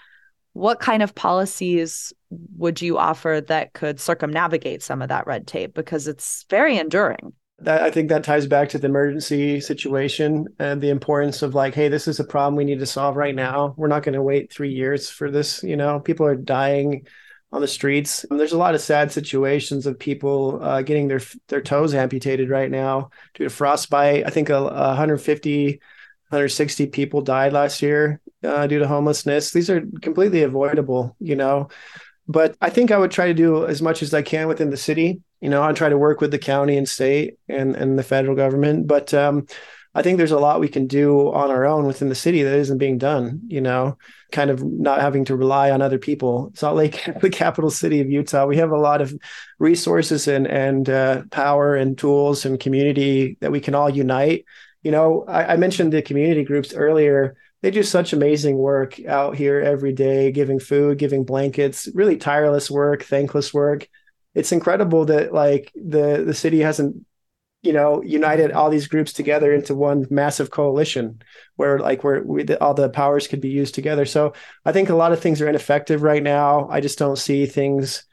What 0.54 0.80
kind 0.80 1.02
of 1.02 1.16
policies 1.16 2.14
would 2.58 2.82
you 2.82 2.98
offer 2.98 3.42
that 3.48 3.74
could 3.74 4.00
circumnavigate 4.00 4.84
some 4.84 5.02
of 5.02 5.10
that 5.10 5.26
red 5.26 5.48
tape? 5.48 5.74
Because 5.74 6.08
it's 6.08 6.46
very 6.50 6.78
enduring 6.78 7.34
that 7.60 7.82
I 7.82 7.90
think 7.90 8.10
that 8.10 8.24
ties 8.24 8.48
back 8.48 8.70
to 8.70 8.78
the 8.78 8.88
emergency 8.88 9.62
situation 9.62 10.48
and 10.60 10.82
the 10.82 10.90
importance 10.90 11.42
of 11.42 11.56
like, 11.56 11.74
hey, 11.74 11.88
this 11.88 12.08
is 12.08 12.20
a 12.20 12.26
problem 12.26 12.56
we 12.56 12.66
need 12.66 12.80
to 12.80 12.86
solve 12.86 13.16
right 13.16 13.34
now. 13.34 13.74
We're 13.78 13.88
not 13.88 14.04
going 14.04 14.14
to 14.14 14.22
wait 14.22 14.52
three 14.52 14.74
years 14.74 15.10
for 15.10 15.32
this. 15.32 15.64
You 15.64 15.78
know, 15.78 16.00
people 16.00 16.26
are 16.26 16.36
dying 16.36 17.08
on 17.54 17.62
the 17.62 17.68
streets. 17.68 18.26
There's 18.30 18.52
a 18.52 18.58
lot 18.58 18.76
of 18.76 18.82
sad 18.82 19.12
situations 19.12 19.86
of 19.86 19.98
people 19.98 20.62
uh, 20.62 20.82
getting 20.82 21.08
their 21.08 21.22
their 21.48 21.62
toes 21.62 21.94
amputated 21.94 22.50
right 22.50 22.70
now 22.70 23.12
due 23.34 23.46
to 23.46 23.50
frostbite. 23.50 24.26
I 24.26 24.30
think 24.30 24.50
a 24.50 24.62
150, 24.62 25.68
160 25.70 26.88
people 26.88 27.22
died 27.22 27.54
last 27.54 27.82
year 27.82 28.20
uh, 28.44 28.68
due 28.68 28.80
to 28.80 28.88
homelessness. 28.88 29.52
These 29.52 29.70
are 29.70 29.82
completely 30.02 30.44
avoidable. 30.44 31.16
You 31.22 31.38
know, 31.38 31.70
but 32.28 32.58
I 32.60 32.70
think 32.70 32.92
I 32.92 32.98
would 32.98 33.12
try 33.12 33.28
to 33.28 33.34
do 33.34 33.66
as 33.66 33.82
much 33.82 34.04
as 34.04 34.14
I 34.14 34.22
can 34.22 34.50
within 34.50 34.70
the 34.70 34.78
city. 34.78 35.22
You 35.46 35.52
know, 35.52 35.62
I 35.62 35.74
try 35.74 35.90
to 35.90 35.98
work 35.98 36.22
with 36.22 36.32
the 36.32 36.40
county 36.40 36.76
and 36.76 36.90
state 36.90 37.38
and 37.48 37.76
and 37.76 38.00
the 38.00 38.04
federal 38.04 38.36
government, 38.36 38.88
but 38.88 39.14
um, 39.14 39.46
I 39.94 40.02
think 40.02 40.18
there's 40.18 40.32
a 40.32 40.40
lot 40.40 40.60
we 40.60 40.68
can 40.68 40.88
do 40.88 41.32
on 41.32 41.52
our 41.52 41.68
own 41.68 41.86
within 41.86 42.10
the 42.10 42.16
city 42.16 42.42
that 42.42 42.58
isn't 42.58 42.80
being 42.80 42.98
done. 42.98 43.42
You 43.46 43.62
know, 43.62 44.00
kind 44.32 44.50
of 44.50 44.64
not 44.64 45.02
having 45.02 45.24
to 45.26 45.36
rely 45.36 45.70
on 45.70 45.84
other 45.84 46.00
people. 46.00 46.52
Salt 46.56 46.78
Lake, 46.78 47.08
the 47.22 47.30
capital 47.30 47.70
city 47.70 48.02
of 48.02 48.10
Utah, 48.10 48.48
we 48.48 48.58
have 48.58 48.72
a 48.72 48.80
lot 48.80 49.02
of 49.02 49.14
resources 49.60 50.28
and 50.28 50.48
and 50.48 50.90
uh, 50.90 51.22
power 51.30 51.76
and 51.76 51.96
tools 51.96 52.44
and 52.44 52.60
community 52.60 53.38
that 53.42 53.52
we 53.52 53.60
can 53.60 53.76
all 53.76 53.88
unite. 53.88 54.46
You 54.82 54.90
know, 54.90 55.26
I, 55.28 55.54
I 55.54 55.58
mentioned 55.58 55.94
the 55.94 56.02
community 56.02 56.44
groups 56.44 56.74
earlier 56.74 57.36
they 57.62 57.72
do 57.72 57.84
such 57.84 58.14
amazing 58.14 58.58
work 58.58 59.00
out 59.06 59.36
here 59.36 59.60
every 59.60 59.94
day, 59.94 60.32
giving 60.32 60.60
food, 60.60 61.00
giving 61.00 61.24
blankets, 61.24 61.88
really 61.94 62.18
tireless 62.18 62.70
work, 62.70 63.04
thankless 63.04 63.54
work. 63.54 63.88
It's 64.36 64.52
incredible 64.52 65.06
that 65.06 65.34
like 65.34 65.72
the 65.76 66.24
the 66.26 66.34
city 66.34 66.60
hasn't 66.60 67.06
you 67.62 67.74
know 67.74 68.04
united 68.04 68.52
all 68.52 68.70
these 68.70 68.88
groups 68.88 69.12
together 69.12 69.52
into 69.52 69.74
one 69.74 70.06
massive 70.12 70.52
coalition 70.52 71.22
where 71.56 71.80
like 71.80 72.04
where 72.04 72.22
we, 72.24 72.46
all 72.58 72.76
the 72.76 72.90
powers 72.90 73.28
could 73.28 73.42
be 73.42 73.50
used 73.50 73.74
together. 73.74 74.06
So 74.06 74.34
i 74.66 74.72
think 74.72 74.90
a 74.90 74.96
lot 74.96 75.12
of 75.12 75.20
things 75.20 75.42
are 75.42 75.50
ineffective 75.50 76.04
right 76.04 76.22
now. 76.22 76.68
I 76.70 76.82
just 76.82 77.00
don't 77.00 77.18
see 77.18 77.46
things 77.48 78.06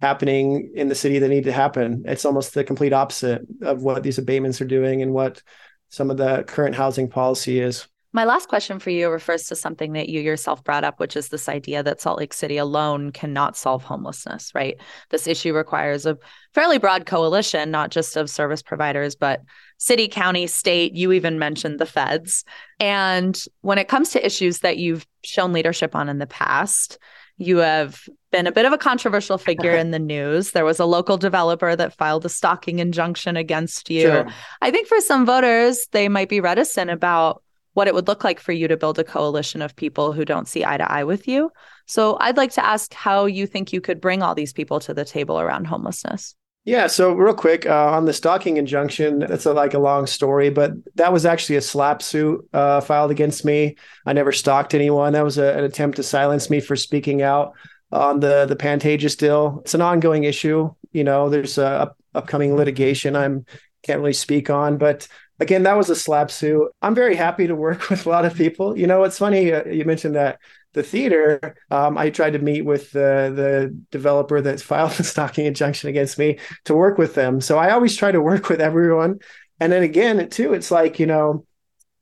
happening 0.00 0.72
in 0.74 0.88
the 0.88 0.94
city 0.94 1.18
that 1.18 1.28
need 1.28 1.44
to 1.44 1.52
happen. 1.52 2.04
It's 2.06 2.24
almost 2.24 2.54
the 2.54 2.64
complete 2.64 2.92
opposite 2.92 3.42
of 3.62 3.82
what 3.82 4.02
these 4.02 4.18
abatements 4.18 4.60
are 4.60 4.66
doing 4.66 5.02
and 5.02 5.12
what 5.12 5.42
some 5.90 6.10
of 6.10 6.16
the 6.16 6.44
current 6.44 6.74
housing 6.74 7.08
policy 7.08 7.60
is 7.60 7.86
my 8.14 8.24
last 8.24 8.48
question 8.48 8.78
for 8.78 8.90
you 8.90 9.10
refers 9.10 9.48
to 9.48 9.56
something 9.56 9.92
that 9.94 10.08
you 10.08 10.20
yourself 10.20 10.62
brought 10.62 10.84
up, 10.84 11.00
which 11.00 11.16
is 11.16 11.28
this 11.28 11.48
idea 11.48 11.82
that 11.82 12.00
Salt 12.00 12.20
Lake 12.20 12.32
City 12.32 12.56
alone 12.58 13.10
cannot 13.10 13.56
solve 13.56 13.82
homelessness, 13.82 14.52
right? 14.54 14.76
This 15.10 15.26
issue 15.26 15.52
requires 15.52 16.06
a 16.06 16.16
fairly 16.54 16.78
broad 16.78 17.06
coalition, 17.06 17.72
not 17.72 17.90
just 17.90 18.16
of 18.16 18.30
service 18.30 18.62
providers, 18.62 19.16
but 19.16 19.42
city, 19.78 20.06
county, 20.06 20.46
state. 20.46 20.94
You 20.94 21.10
even 21.10 21.40
mentioned 21.40 21.80
the 21.80 21.86
feds. 21.86 22.44
And 22.78 23.36
when 23.62 23.78
it 23.78 23.88
comes 23.88 24.10
to 24.10 24.24
issues 24.24 24.60
that 24.60 24.78
you've 24.78 25.04
shown 25.24 25.52
leadership 25.52 25.96
on 25.96 26.08
in 26.08 26.18
the 26.18 26.28
past, 26.28 26.98
you 27.36 27.56
have 27.56 28.08
been 28.30 28.46
a 28.46 28.52
bit 28.52 28.64
of 28.64 28.72
a 28.72 28.78
controversial 28.78 29.38
figure 29.38 29.74
in 29.74 29.90
the 29.90 29.98
news. 30.14 30.52
There 30.52 30.64
was 30.64 30.78
a 30.78 30.86
local 30.86 31.16
developer 31.16 31.74
that 31.74 31.96
filed 31.96 32.24
a 32.24 32.28
stalking 32.28 32.78
injunction 32.78 33.36
against 33.36 33.90
you. 33.90 34.02
Sure. 34.02 34.26
I 34.62 34.70
think 34.70 34.86
for 34.86 35.00
some 35.00 35.26
voters, 35.26 35.88
they 35.90 36.08
might 36.08 36.28
be 36.28 36.40
reticent 36.40 36.90
about 36.90 37.42
what 37.74 37.86
it 37.86 37.94
would 37.94 38.08
look 38.08 38.24
like 38.24 38.40
for 38.40 38.52
you 38.52 38.66
to 38.68 38.76
build 38.76 38.98
a 38.98 39.04
coalition 39.04 39.60
of 39.62 39.76
people 39.76 40.12
who 40.12 40.24
don't 40.24 40.48
see 40.48 40.64
eye 40.64 40.78
to 40.78 40.90
eye 40.90 41.04
with 41.04 41.28
you. 41.28 41.50
So 41.86 42.16
I'd 42.20 42.36
like 42.36 42.52
to 42.52 42.64
ask 42.64 42.94
how 42.94 43.26
you 43.26 43.46
think 43.46 43.72
you 43.72 43.80
could 43.80 44.00
bring 44.00 44.22
all 44.22 44.34
these 44.34 44.52
people 44.52 44.80
to 44.80 44.94
the 44.94 45.04
table 45.04 45.38
around 45.38 45.66
homelessness. 45.66 46.34
Yeah, 46.66 46.86
so 46.86 47.12
real 47.12 47.34
quick 47.34 47.66
uh, 47.66 47.90
on 47.90 48.06
the 48.06 48.14
stalking 48.14 48.56
injunction, 48.56 49.18
that's 49.18 49.44
a, 49.44 49.52
like 49.52 49.74
a 49.74 49.78
long 49.78 50.06
story, 50.06 50.48
but 50.48 50.72
that 50.94 51.12
was 51.12 51.26
actually 51.26 51.56
a 51.56 51.60
SLAPP 51.60 52.00
suit 52.00 52.48
uh, 52.54 52.80
filed 52.80 53.10
against 53.10 53.44
me. 53.44 53.76
I 54.06 54.14
never 54.14 54.32
stalked 54.32 54.72
anyone. 54.72 55.12
That 55.12 55.24
was 55.24 55.36
a, 55.36 55.58
an 55.58 55.64
attempt 55.64 55.96
to 55.96 56.02
silence 56.02 56.48
me 56.48 56.60
for 56.60 56.74
speaking 56.74 57.20
out 57.20 57.52
on 57.92 58.20
the 58.20 58.46
the 58.46 58.56
Pantages 58.56 59.16
deal. 59.16 59.60
It's 59.62 59.74
an 59.74 59.82
ongoing 59.82 60.24
issue. 60.24 60.74
You 60.92 61.04
know, 61.04 61.28
there's 61.28 61.58
a 61.58 61.66
up, 61.66 61.98
upcoming 62.14 62.56
litigation. 62.56 63.14
I'm 63.14 63.44
can't 63.82 64.00
really 64.00 64.14
speak 64.14 64.48
on, 64.48 64.78
but 64.78 65.06
again, 65.40 65.64
that 65.64 65.76
was 65.76 65.90
a 65.90 65.94
SLAPP 65.94 66.30
suit. 66.30 66.70
I'm 66.82 66.94
very 66.94 67.16
happy 67.16 67.46
to 67.46 67.54
work 67.54 67.88
with 67.90 68.06
a 68.06 68.08
lot 68.08 68.24
of 68.24 68.34
people. 68.34 68.76
You 68.78 68.86
know, 68.86 69.04
it's 69.04 69.18
funny 69.18 69.52
uh, 69.52 69.64
you 69.66 69.84
mentioned 69.84 70.16
that 70.16 70.38
the 70.74 70.82
theater. 70.82 71.56
Um, 71.70 71.96
I 71.96 72.10
tried 72.10 72.34
to 72.34 72.38
meet 72.38 72.62
with 72.62 72.90
the 72.90 73.32
the 73.34 73.76
developer 73.90 74.40
that 74.40 74.60
filed 74.70 74.92
the 74.92 75.04
stalking 75.04 75.46
injunction 75.46 75.88
against 75.88 76.18
me 76.18 76.38
to 76.66 76.74
work 76.74 76.98
with 76.98 77.14
them. 77.14 77.40
So 77.40 77.58
I 77.58 77.70
always 77.70 77.96
try 77.96 78.12
to 78.12 78.20
work 78.20 78.48
with 78.48 78.60
everyone. 78.60 79.20
And 79.60 79.72
then 79.72 79.82
again, 79.82 80.28
too, 80.28 80.52
it's 80.52 80.70
like 80.70 80.98
you 80.98 81.06
know, 81.06 81.46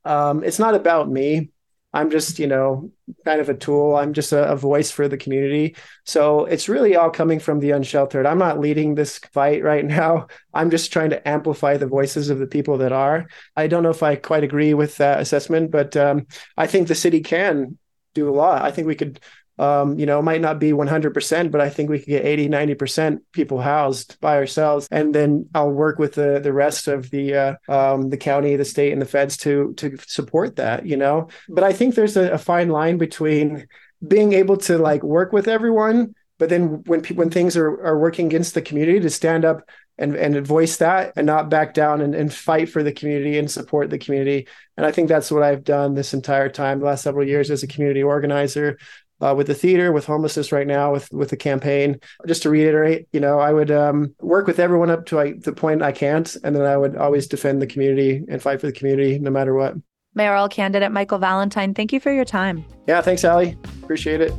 um, 0.05 0.43
it's 0.43 0.59
not 0.59 0.75
about 0.75 1.09
me. 1.09 1.51
I'm 1.93 2.09
just, 2.09 2.39
you 2.39 2.47
know, 2.47 2.91
kind 3.23 3.39
of 3.39 3.49
a 3.49 3.53
tool. 3.53 3.95
I'm 3.95 4.13
just 4.13 4.31
a, 4.31 4.51
a, 4.51 4.55
voice 4.55 4.89
for 4.89 5.07
the 5.07 5.17
community. 5.17 5.75
So 6.05 6.45
it's 6.45 6.67
really 6.67 6.95
all 6.95 7.11
coming 7.11 7.39
from 7.39 7.59
the 7.59 7.71
unsheltered. 7.71 8.25
I'm 8.25 8.39
not 8.39 8.59
leading 8.59 8.95
this 8.95 9.19
fight 9.19 9.63
right 9.63 9.85
now. 9.85 10.27
I'm 10.53 10.71
just 10.71 10.91
trying 10.91 11.11
to 11.11 11.27
amplify 11.27 11.77
the 11.77 11.85
voices 11.85 12.29
of 12.31 12.39
the 12.39 12.47
people 12.47 12.79
that 12.79 12.91
are. 12.91 13.27
I 13.55 13.67
don't 13.67 13.83
know 13.83 13.91
if 13.91 14.01
I 14.01 14.15
quite 14.15 14.43
agree 14.43 14.73
with 14.73 14.97
that 14.97 15.19
assessment, 15.19 15.69
but 15.69 15.95
um, 15.95 16.25
I 16.57 16.65
think 16.65 16.87
the 16.87 16.95
city 16.95 17.21
can 17.21 17.77
do 18.15 18.29
a 18.29 18.33
lot. 18.33 18.63
I 18.63 18.71
think 18.71 18.87
we 18.87 18.95
could 18.95 19.19
um, 19.59 19.99
you 19.99 20.05
know, 20.05 20.19
it 20.19 20.23
might 20.23 20.41
not 20.41 20.59
be 20.59 20.71
100%, 20.71 21.51
but 21.51 21.61
I 21.61 21.69
think 21.69 21.89
we 21.89 21.99
could 21.99 22.07
get 22.07 22.25
80, 22.25 22.49
90% 22.49 23.19
people 23.31 23.61
housed 23.61 24.19
by 24.19 24.35
ourselves. 24.35 24.87
And 24.89 25.13
then 25.13 25.47
I'll 25.53 25.71
work 25.71 25.99
with 25.99 26.13
the, 26.13 26.39
the 26.39 26.53
rest 26.53 26.87
of 26.87 27.09
the, 27.11 27.35
uh, 27.35 27.55
um, 27.69 28.09
the 28.09 28.17
county, 28.17 28.55
the 28.55 28.65
state 28.65 28.93
and 28.93 29.01
the 29.01 29.05
feds 29.05 29.37
to, 29.37 29.73
to 29.77 29.97
support 30.07 30.55
that, 30.55 30.85
you 30.85 30.97
know, 30.97 31.29
but 31.49 31.63
I 31.63 31.73
think 31.73 31.95
there's 31.95 32.17
a, 32.17 32.31
a 32.31 32.37
fine 32.37 32.69
line 32.69 32.97
between 32.97 33.67
being 34.05 34.33
able 34.33 34.57
to 34.57 34.77
like 34.77 35.03
work 35.03 35.31
with 35.31 35.47
everyone, 35.47 36.15
but 36.39 36.49
then 36.49 36.83
when 36.85 37.03
when 37.05 37.29
things 37.29 37.55
are, 37.55 37.81
are 37.85 37.97
working 37.97 38.25
against 38.25 38.53
the 38.53 38.61
community 38.61 38.99
to 38.99 39.09
stand 39.09 39.45
up 39.45 39.61
and, 39.97 40.15
and 40.15 40.45
voice 40.45 40.77
that 40.77 41.13
and 41.15 41.27
not 41.27 41.49
back 41.49 41.73
down 41.73 42.01
and, 42.01 42.15
and 42.15 42.33
fight 42.33 42.67
for 42.69 42.81
the 42.81 42.91
community 42.91 43.37
and 43.37 43.49
support 43.49 43.89
the 43.89 43.99
community. 43.99 44.47
And 44.75 44.85
I 44.85 44.91
think 44.91 45.07
that's 45.07 45.31
what 45.31 45.43
I've 45.43 45.63
done 45.63 45.93
this 45.93 46.13
entire 46.13 46.49
time, 46.49 46.79
the 46.79 46.85
last 46.85 47.03
several 47.03 47.27
years 47.27 47.51
as 47.51 47.61
a 47.61 47.67
community 47.67 48.01
organizer 48.01 48.79
uh, 49.23 49.33
with 49.33 49.47
the 49.47 49.53
theater, 49.53 49.91
with 49.91 50.05
homelessness 50.05 50.51
right 50.51 50.67
now, 50.67 50.91
with 50.91 51.11
with 51.11 51.29
the 51.29 51.37
campaign. 51.37 51.99
Just 52.27 52.43
to 52.43 52.49
reiterate, 52.49 53.07
you 53.13 53.19
know, 53.19 53.39
I 53.39 53.53
would 53.53 53.71
um, 53.71 54.13
work 54.19 54.47
with 54.47 54.59
everyone 54.59 54.89
up 54.89 55.05
to 55.07 55.19
I, 55.19 55.33
the 55.33 55.53
point 55.53 55.81
I 55.81 55.91
can't, 55.91 56.35
and 56.43 56.55
then 56.55 56.63
I 56.63 56.77
would 56.77 56.95
always 56.97 57.27
defend 57.27 57.61
the 57.61 57.67
community 57.67 58.23
and 58.29 58.41
fight 58.41 58.59
for 58.59 58.67
the 58.67 58.73
community 58.73 59.19
no 59.19 59.31
matter 59.31 59.53
what. 59.53 59.75
Mayoral 60.15 60.49
candidate 60.49 60.91
Michael 60.91 61.17
Valentine, 61.17 61.73
thank 61.73 61.91
you 61.91 61.99
for 61.99 62.11
your 62.11 62.25
time. 62.25 62.65
Yeah, 62.87 63.01
thanks, 63.01 63.23
Ali. 63.23 63.57
Appreciate 63.81 64.21
it. 64.21 64.33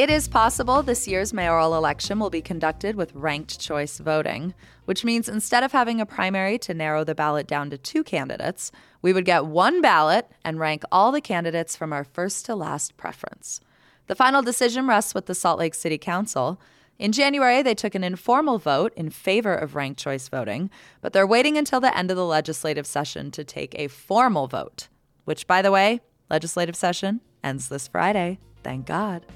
It 0.00 0.08
is 0.08 0.28
possible 0.28 0.82
this 0.82 1.06
year's 1.06 1.34
mayoral 1.34 1.76
election 1.76 2.18
will 2.18 2.30
be 2.30 2.40
conducted 2.40 2.96
with 2.96 3.14
ranked 3.14 3.60
choice 3.60 3.98
voting, 3.98 4.54
which 4.86 5.04
means 5.04 5.28
instead 5.28 5.62
of 5.62 5.72
having 5.72 6.00
a 6.00 6.06
primary 6.06 6.56
to 6.60 6.72
narrow 6.72 7.04
the 7.04 7.14
ballot 7.14 7.46
down 7.46 7.68
to 7.68 7.76
two 7.76 8.02
candidates, 8.02 8.72
we 9.02 9.12
would 9.12 9.26
get 9.26 9.44
one 9.44 9.82
ballot 9.82 10.26
and 10.42 10.58
rank 10.58 10.84
all 10.90 11.12
the 11.12 11.20
candidates 11.20 11.76
from 11.76 11.92
our 11.92 12.02
first 12.02 12.46
to 12.46 12.54
last 12.54 12.96
preference. 12.96 13.60
The 14.06 14.14
final 14.14 14.40
decision 14.40 14.86
rests 14.86 15.12
with 15.12 15.26
the 15.26 15.34
Salt 15.34 15.58
Lake 15.58 15.74
City 15.74 15.98
Council. 15.98 16.58
In 16.98 17.12
January, 17.12 17.60
they 17.60 17.74
took 17.74 17.94
an 17.94 18.02
informal 18.02 18.56
vote 18.56 18.94
in 18.96 19.10
favor 19.10 19.54
of 19.54 19.74
ranked 19.74 20.00
choice 20.00 20.28
voting, 20.28 20.70
but 21.02 21.12
they're 21.12 21.26
waiting 21.26 21.58
until 21.58 21.78
the 21.78 21.94
end 21.94 22.10
of 22.10 22.16
the 22.16 22.24
legislative 22.24 22.86
session 22.86 23.30
to 23.32 23.44
take 23.44 23.74
a 23.78 23.88
formal 23.88 24.46
vote, 24.46 24.88
which, 25.26 25.46
by 25.46 25.60
the 25.60 25.70
way, 25.70 26.00
legislative 26.30 26.74
session 26.74 27.20
ends 27.44 27.68
this 27.68 27.86
Friday. 27.86 28.38
Thank 28.62 28.86
God. 28.86 29.26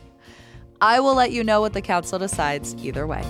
I 0.80 1.00
will 1.00 1.14
let 1.14 1.32
you 1.32 1.44
know 1.44 1.60
what 1.60 1.72
the 1.72 1.82
council 1.82 2.18
decides 2.18 2.74
either 2.84 3.06
way. 3.06 3.24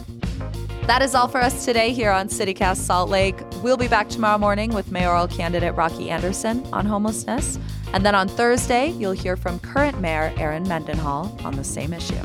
That 0.87 1.01
is 1.01 1.15
all 1.15 1.29
for 1.29 1.41
us 1.41 1.65
today 1.65 1.93
here 1.93 2.11
on 2.11 2.29
CityCast 2.29 2.77
Salt 2.77 3.09
Lake. 3.09 3.37
We'll 3.63 3.79
be 3.79 3.89
back 3.89 4.11
tomorrow 4.11 4.37
morning 4.37 4.75
with 4.75 4.93
mayoral 4.93 5.27
candidate 5.27 5.75
Rocky 5.75 6.11
Anderson 6.11 6.67
on 6.75 6.85
homelessness. 6.85 7.59
And 7.95 8.05
then 8.05 8.15
on 8.15 8.29
Thursday, 8.29 8.89
you'll 8.91 9.13
hear 9.13 9.37
from 9.37 9.59
current 9.61 10.01
mayor 10.01 10.33
Erin 10.37 10.69
Mendenhall 10.69 11.35
on 11.43 11.57
the 11.57 11.65
same 11.65 11.95
issue. 11.95 12.21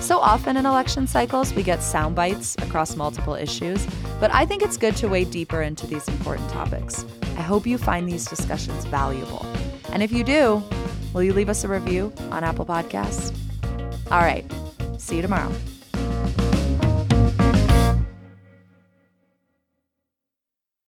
So 0.00 0.18
often 0.18 0.56
in 0.56 0.64
election 0.64 1.06
cycles, 1.06 1.52
we 1.54 1.62
get 1.62 1.82
sound 1.82 2.14
bites 2.14 2.56
across 2.56 2.96
multiple 2.96 3.34
issues, 3.34 3.86
but 4.18 4.32
I 4.32 4.46
think 4.46 4.62
it's 4.62 4.76
good 4.76 4.96
to 4.96 5.08
wade 5.08 5.30
deeper 5.30 5.62
into 5.62 5.86
these 5.86 6.06
important 6.08 6.48
topics. 6.50 7.04
I 7.36 7.42
hope 7.42 7.66
you 7.66 7.76
find 7.76 8.08
these 8.08 8.24
discussions 8.26 8.84
valuable. 8.86 9.44
And 9.92 10.02
if 10.02 10.12
you 10.12 10.24
do, 10.24 10.62
will 11.12 11.22
you 11.22 11.32
leave 11.32 11.48
us 11.48 11.64
a 11.64 11.68
review 11.68 12.12
on 12.30 12.44
Apple 12.44 12.64
Podcasts? 12.64 13.34
All 14.10 14.20
right. 14.20 14.44
See 14.98 15.16
you 15.16 15.22
tomorrow. 15.22 15.52